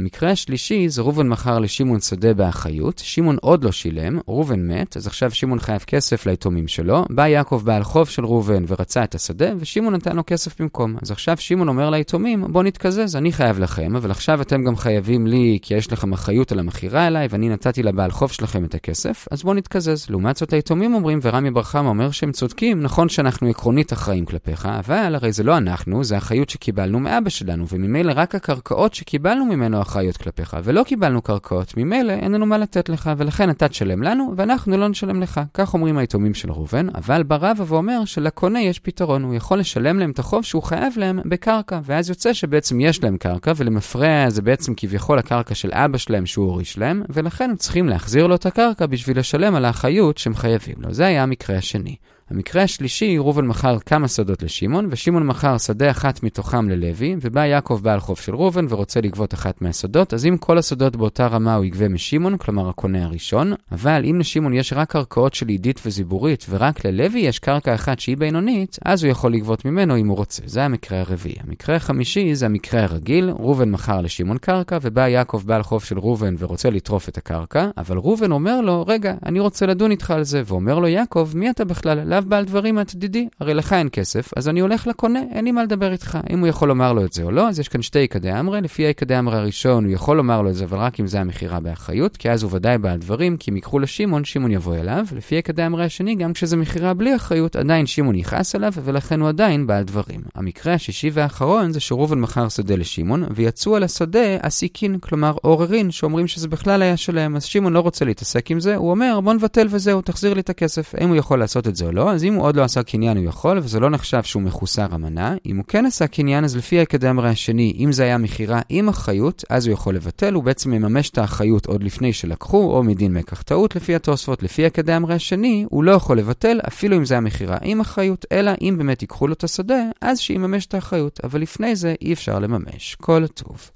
המקרה 0.00 0.30
השלישי 0.30 0.88
זה 0.88 1.02
ראובן 1.02 1.28
מכר 1.28 1.58
לשמעון 1.58 2.00
שדה 2.00 2.34
באחריות, 2.34 2.98
שמעון 3.04 3.36
עוד 3.40 3.64
לא 3.64 3.72
שילם, 3.72 4.18
ראובן 4.28 4.68
מת, 4.68 4.96
אז 4.96 5.06
עכשיו 5.06 5.30
שמעון 5.30 5.58
חייב 5.58 5.80
כסף 5.80 6.26
ליתומים 6.26 6.68
שלו, 6.68 7.04
בא 7.10 7.26
יעקב 7.26 7.62
בעל 7.64 7.82
חוב 7.82 8.08
של 8.08 8.24
ראובן 8.24 8.64
ורצה 8.68 9.04
את 9.04 9.14
השדה, 9.14 9.52
ושמעון 9.58 9.94
נתן 9.94 10.16
לו 10.16 10.22
כסף 10.26 10.60
במקום. 10.60 10.96
אז 11.02 11.10
עכשיו 11.10 11.36
שמעון 11.36 11.68
אומר 11.68 11.90
ליתומים, 11.90 12.44
בוא 12.52 12.62
נתקזז, 12.62 13.16
אני 13.16 13.32
חייב 13.32 13.58
לכם, 13.58 13.96
אבל 13.96 14.10
עכשיו 14.10 14.42
אתם 14.42 14.64
גם 14.64 14.76
חייבים 14.76 15.26
לי, 15.26 15.58
כי 15.62 15.74
יש 15.74 15.92
לכם 15.92 16.12
אחריות 16.12 16.52
על 16.52 16.58
המכירה 16.58 17.06
אליי, 17.06 17.28
ואני 17.30 17.48
נתתי 17.48 17.82
לבעל 17.82 18.10
חוב 18.10 18.32
שלכם 18.32 18.64
את 18.64 18.74
הכסף, 18.74 19.26
אז 19.30 19.42
בוא 19.42 19.54
נתקזז. 19.54 20.06
לעומת 20.10 20.36
זאת 20.36 20.52
היתומים 20.52 20.94
אומרים, 20.94 21.18
ורמי 21.22 21.50
בר 21.50 21.62
חמא 21.62 21.88
אומר 21.88 22.10
שהם 22.10 22.32
צודקים, 22.32 22.80
נכון 22.80 23.08
שאנחנו 23.08 23.48
עקרונית 23.48 23.92
אחראים 23.92 24.24
כלפיך, 24.24 24.66
אבל 24.66 25.14
הרי 25.14 25.32
זה 25.32 25.42
לא 25.42 25.56
אנחנו, 25.56 26.04
זה 26.04 26.14
האחריות 26.14 26.50
שקיבלנו 26.50 27.00
מאבא 27.00 27.30
שלנו, 27.30 27.68
וממילא 27.68 28.12
רק 28.16 28.34
הקרקעות 28.34 28.94
שקיבלנו 28.94 29.44
ממנו 29.44 29.81
אחריות 29.82 30.16
כלפיך, 30.16 30.56
ולא 30.64 30.82
קיבלנו 30.82 31.22
קרקעות, 31.22 31.76
ממילא 31.76 32.12
אין 32.12 32.32
לנו 32.32 32.46
מה 32.46 32.58
לתת 32.58 32.88
לך, 32.88 33.10
ולכן 33.16 33.50
אתה 33.50 33.68
תשלם 33.68 34.02
לנו, 34.02 34.34
ואנחנו 34.36 34.76
לא 34.76 34.88
נשלם 34.88 35.22
לך. 35.22 35.40
כך 35.54 35.74
אומרים 35.74 35.98
היתומים 35.98 36.34
של 36.34 36.52
ראובן, 36.52 36.86
אבל 36.94 37.22
בא 37.22 37.36
רבא 37.40 37.64
ואומר 37.66 38.04
שלקונה 38.04 38.60
יש 38.60 38.78
פתרון, 38.78 39.22
הוא 39.22 39.34
יכול 39.34 39.58
לשלם 39.58 39.98
להם 39.98 40.10
את 40.10 40.18
החוב 40.18 40.44
שהוא 40.44 40.62
חייב 40.62 40.92
להם 40.96 41.20
בקרקע, 41.24 41.80
ואז 41.84 42.08
יוצא 42.08 42.32
שבעצם 42.32 42.80
יש 42.80 43.02
להם 43.02 43.16
קרקע, 43.16 43.52
ולמפרע 43.56 44.30
זה 44.30 44.42
בעצם 44.42 44.74
כביכול 44.76 45.18
הקרקע 45.18 45.54
של 45.54 45.70
אבא 45.72 45.98
שלהם 45.98 46.26
שהוא 46.26 46.46
הוריש 46.46 46.78
להם, 46.78 47.02
ולכן 47.08 47.50
הם 47.50 47.56
צריכים 47.56 47.88
להחזיר 47.88 48.26
לו 48.26 48.34
את 48.34 48.46
הקרקע 48.46 48.86
בשביל 48.86 49.18
לשלם 49.18 49.54
על 49.54 49.64
האחריות 49.64 50.18
שהם 50.18 50.34
חייבים 50.34 50.74
לו. 50.78 50.92
זה 50.92 51.06
היה 51.06 51.22
המקרה 51.22 51.56
השני. 51.56 51.96
המקרה 52.32 52.62
השלישי, 52.62 53.18
ראובן 53.18 53.46
מכר 53.46 53.78
כמה 53.78 54.08
שדות 54.08 54.42
לשמעון, 54.42 54.86
ושמעון 54.90 55.26
מכר 55.26 55.58
שדה 55.58 55.90
אחת 55.90 56.22
מתוכם 56.22 56.68
ללוי, 56.68 57.16
ובא 57.20 57.40
יעקב 57.46 57.80
בעל 57.82 58.00
חוב 58.00 58.18
של 58.18 58.34
ראובן 58.34 58.66
ורוצה 58.68 59.00
לגבות 59.00 59.34
אחת 59.34 59.62
מהשדות, 59.62 60.14
אז 60.14 60.26
אם 60.26 60.36
כל 60.36 60.58
השדות 60.58 60.96
באותה 60.96 61.26
רמה 61.26 61.54
הוא 61.54 61.64
יגבה 61.64 61.88
משמעון, 61.88 62.36
כלומר 62.36 62.68
הקונה 62.68 63.04
הראשון, 63.04 63.52
אבל 63.72 64.04
אם 64.10 64.18
לשמעון 64.20 64.52
יש 64.52 64.72
רק 64.72 64.90
קרקעות 64.90 65.34
של 65.34 65.48
עידית 65.48 65.80
וזיבורית, 65.86 66.46
ורק 66.50 66.84
ללוי 66.86 67.20
יש 67.20 67.38
קרקע 67.38 67.74
אחת 67.74 68.00
שהיא 68.00 68.16
בינונית, 68.16 68.78
אז 68.84 69.04
הוא 69.04 69.10
יכול 69.10 69.32
לגבות 69.32 69.64
ממנו 69.64 69.96
אם 69.96 70.08
הוא 70.08 70.16
רוצה. 70.16 70.42
זה 70.46 70.64
המקרה 70.64 71.00
הרביעי. 71.00 71.36
המקרה 71.46 71.76
החמישי 71.76 72.34
זה 72.34 72.46
המקרה 72.46 72.82
הרגיל, 72.82 73.30
ראובן 73.30 73.70
מכר 73.70 74.00
לשמעון 74.00 74.38
קרקע, 74.38 74.78
ובא 74.82 75.08
יעקב 75.08 75.42
בעל 75.46 75.62
חוב 75.62 75.84
של 75.84 75.98
ראובן 75.98 76.34
ורוצה 76.38 76.70
לטרוף 76.70 77.08
את 77.08 77.18
הקרקע, 77.18 77.68
אבל 77.76 77.96
ראובן 77.96 78.32
אומר 78.32 78.60
לו, 78.60 78.84
רגע, 78.86 79.14
אני 79.26 79.40
רוצה 79.40 79.66
לדון 79.66 79.90
איתך 79.90 80.10
על 80.10 80.22
זה, 80.22 80.42
ואומר 80.46 80.78
לו 80.78 80.88
יעקב, 80.88 81.30
מי 81.34 81.50
אתה 81.50 81.64
בכלל? 81.64 82.21
לאו 82.22 82.28
בעל 82.28 82.44
דברים 82.44 82.80
את 82.80 82.94
דידי, 82.94 83.28
הרי 83.40 83.54
לך 83.54 83.72
אין 83.72 83.88
כסף, 83.92 84.30
אז 84.36 84.48
אני 84.48 84.60
הולך 84.60 84.86
לקונה, 84.86 85.20
אין 85.32 85.44
לי 85.44 85.52
מה 85.52 85.62
לדבר 85.62 85.92
איתך. 85.92 86.18
אם 86.30 86.38
הוא 86.38 86.48
יכול 86.48 86.68
לומר 86.68 86.92
לו 86.92 87.04
את 87.04 87.12
זה 87.12 87.22
או 87.22 87.30
לא, 87.30 87.48
אז 87.48 87.60
יש 87.60 87.68
כאן 87.68 87.82
שתי 87.82 87.98
עיקדי 87.98 88.40
אמרי, 88.40 88.60
לפי 88.60 88.84
העיקדי 88.84 89.18
אמרי 89.18 89.36
הראשון 89.36 89.84
הוא 89.84 89.92
יכול 89.92 90.16
לומר 90.16 90.42
לו 90.42 90.50
את 90.50 90.54
זה, 90.54 90.64
אבל 90.64 90.78
רק 90.78 91.00
אם 91.00 91.06
זה 91.06 91.20
המכירה 91.20 91.60
באחריות, 91.60 92.16
כי 92.16 92.30
אז 92.30 92.42
הוא 92.42 92.50
ודאי 92.54 92.78
בעל 92.78 92.98
דברים, 92.98 93.36
כי 93.36 93.50
אם 93.50 93.56
יקחו 93.56 93.78
לשמעון, 93.78 94.24
שמעון 94.24 94.50
יבוא 94.50 94.76
אליו. 94.76 95.04
לפי 95.16 95.34
העיקדי 95.34 95.66
אמרי 95.66 95.84
השני, 95.84 96.14
גם 96.14 96.32
כשזה 96.32 96.56
מכירה 96.56 96.94
בלי 96.94 97.16
אחריות, 97.16 97.56
עדיין 97.56 97.86
שמעון 97.86 98.14
יכעס 98.14 98.54
עליו, 98.54 98.72
ולכן 98.84 99.20
הוא 99.20 99.28
עדיין 99.28 99.66
בעל 99.66 99.84
דברים. 99.84 100.20
המקרה 100.34 100.74
השישי 100.74 101.10
והאחרון 101.12 101.72
זה 101.72 101.80
שראובן 101.80 102.20
מכר 102.20 102.48
שדה 102.48 102.76
לשמעון, 102.76 103.24
ויצאו 103.34 103.76
על 103.76 103.82
השדה 103.82 104.36
עסיקין, 104.42 104.98
כלומר 104.98 105.34
עוררין, 105.42 105.90
שאומרים 105.90 106.26
שזה 106.26 106.48
בכלל 106.48 106.82
היה 106.82 106.96
שלהם, 106.96 107.36
אז 107.36 107.44
שמעון 107.44 107.72
לא 107.72 107.80
רוצה 107.80 108.04
להתעסק 108.04 108.50
עם 108.50 108.60
זה, 108.60 108.76
הוא 108.76 108.90
אומר 108.90 109.20
בוא 109.24 109.32
נבטל 109.32 109.66
וזהו, 109.70 110.02
תחזיר 110.02 110.34
לי 110.34 110.40
את 110.40 110.50
הכסף. 110.50 110.94
האם 110.94 111.08
הוא 111.08 111.16
יכול 111.16 111.38
לעשות 111.38 111.68
את 111.68 111.76
זה 111.76 111.84
או 111.84 111.92
לא? 111.92 112.01
אז 112.10 112.24
אם 112.24 112.34
הוא 112.34 112.44
עוד 112.44 112.56
לא 112.56 112.62
עשה 112.62 112.82
קניין 112.82 113.16
הוא 113.16 113.24
יכול, 113.24 113.58
וזה 113.58 113.80
לא 113.80 113.90
נחשב 113.90 114.22
שהוא 114.22 114.42
מחוסר 114.42 114.86
המנה. 114.90 115.34
אם 115.46 115.56
הוא 115.56 115.64
כן 115.68 115.86
עשה 115.86 116.06
קניין, 116.06 116.44
אז 116.44 116.56
לפי 116.56 116.78
האקדמרי 116.78 117.28
השני, 117.28 117.76
אם 117.78 117.92
זה 117.92 118.02
היה 118.02 118.18
מכירה 118.18 118.60
עם 118.68 118.88
אחריות, 118.88 119.44
אז 119.50 119.66
הוא 119.66 119.72
יכול 119.72 119.94
לבטל, 119.94 120.34
הוא 120.34 120.44
בעצם 120.44 120.70
מממש 120.70 121.10
את 121.10 121.18
האחריות 121.18 121.66
עוד 121.66 121.82
לפני 121.82 122.12
שלקחו, 122.12 122.76
או 122.76 122.82
מדין 122.82 123.14
מקח 123.14 123.42
טעות 123.42 123.76
לפי 123.76 123.94
התוספות. 123.94 124.42
לפי 124.42 124.64
האקדמרי 124.64 125.14
השני, 125.14 125.66
הוא 125.70 125.84
לא 125.84 125.92
יכול 125.92 126.18
לבטל, 126.18 126.60
אפילו 126.68 126.96
אם 126.96 127.04
זה 127.04 127.14
היה 127.14 127.20
מכירה 127.20 127.56
עם 127.62 127.80
אחריות, 127.80 128.26
אלא 128.32 128.50
אם 128.60 128.74
באמת 128.78 129.02
ייקחו 129.02 129.26
לו 129.26 129.32
את 129.32 129.44
השדה, 129.44 129.82
אז 130.00 130.18
שיממש 130.18 130.66
את 130.66 130.74
האחריות. 130.74 131.20
אבל 131.24 131.40
לפני 131.40 131.76
זה 131.76 131.94
אי 132.02 132.12
אפשר 132.12 132.38
לממש. 132.38 132.96
כל 133.00 133.26
טוב. 133.26 133.70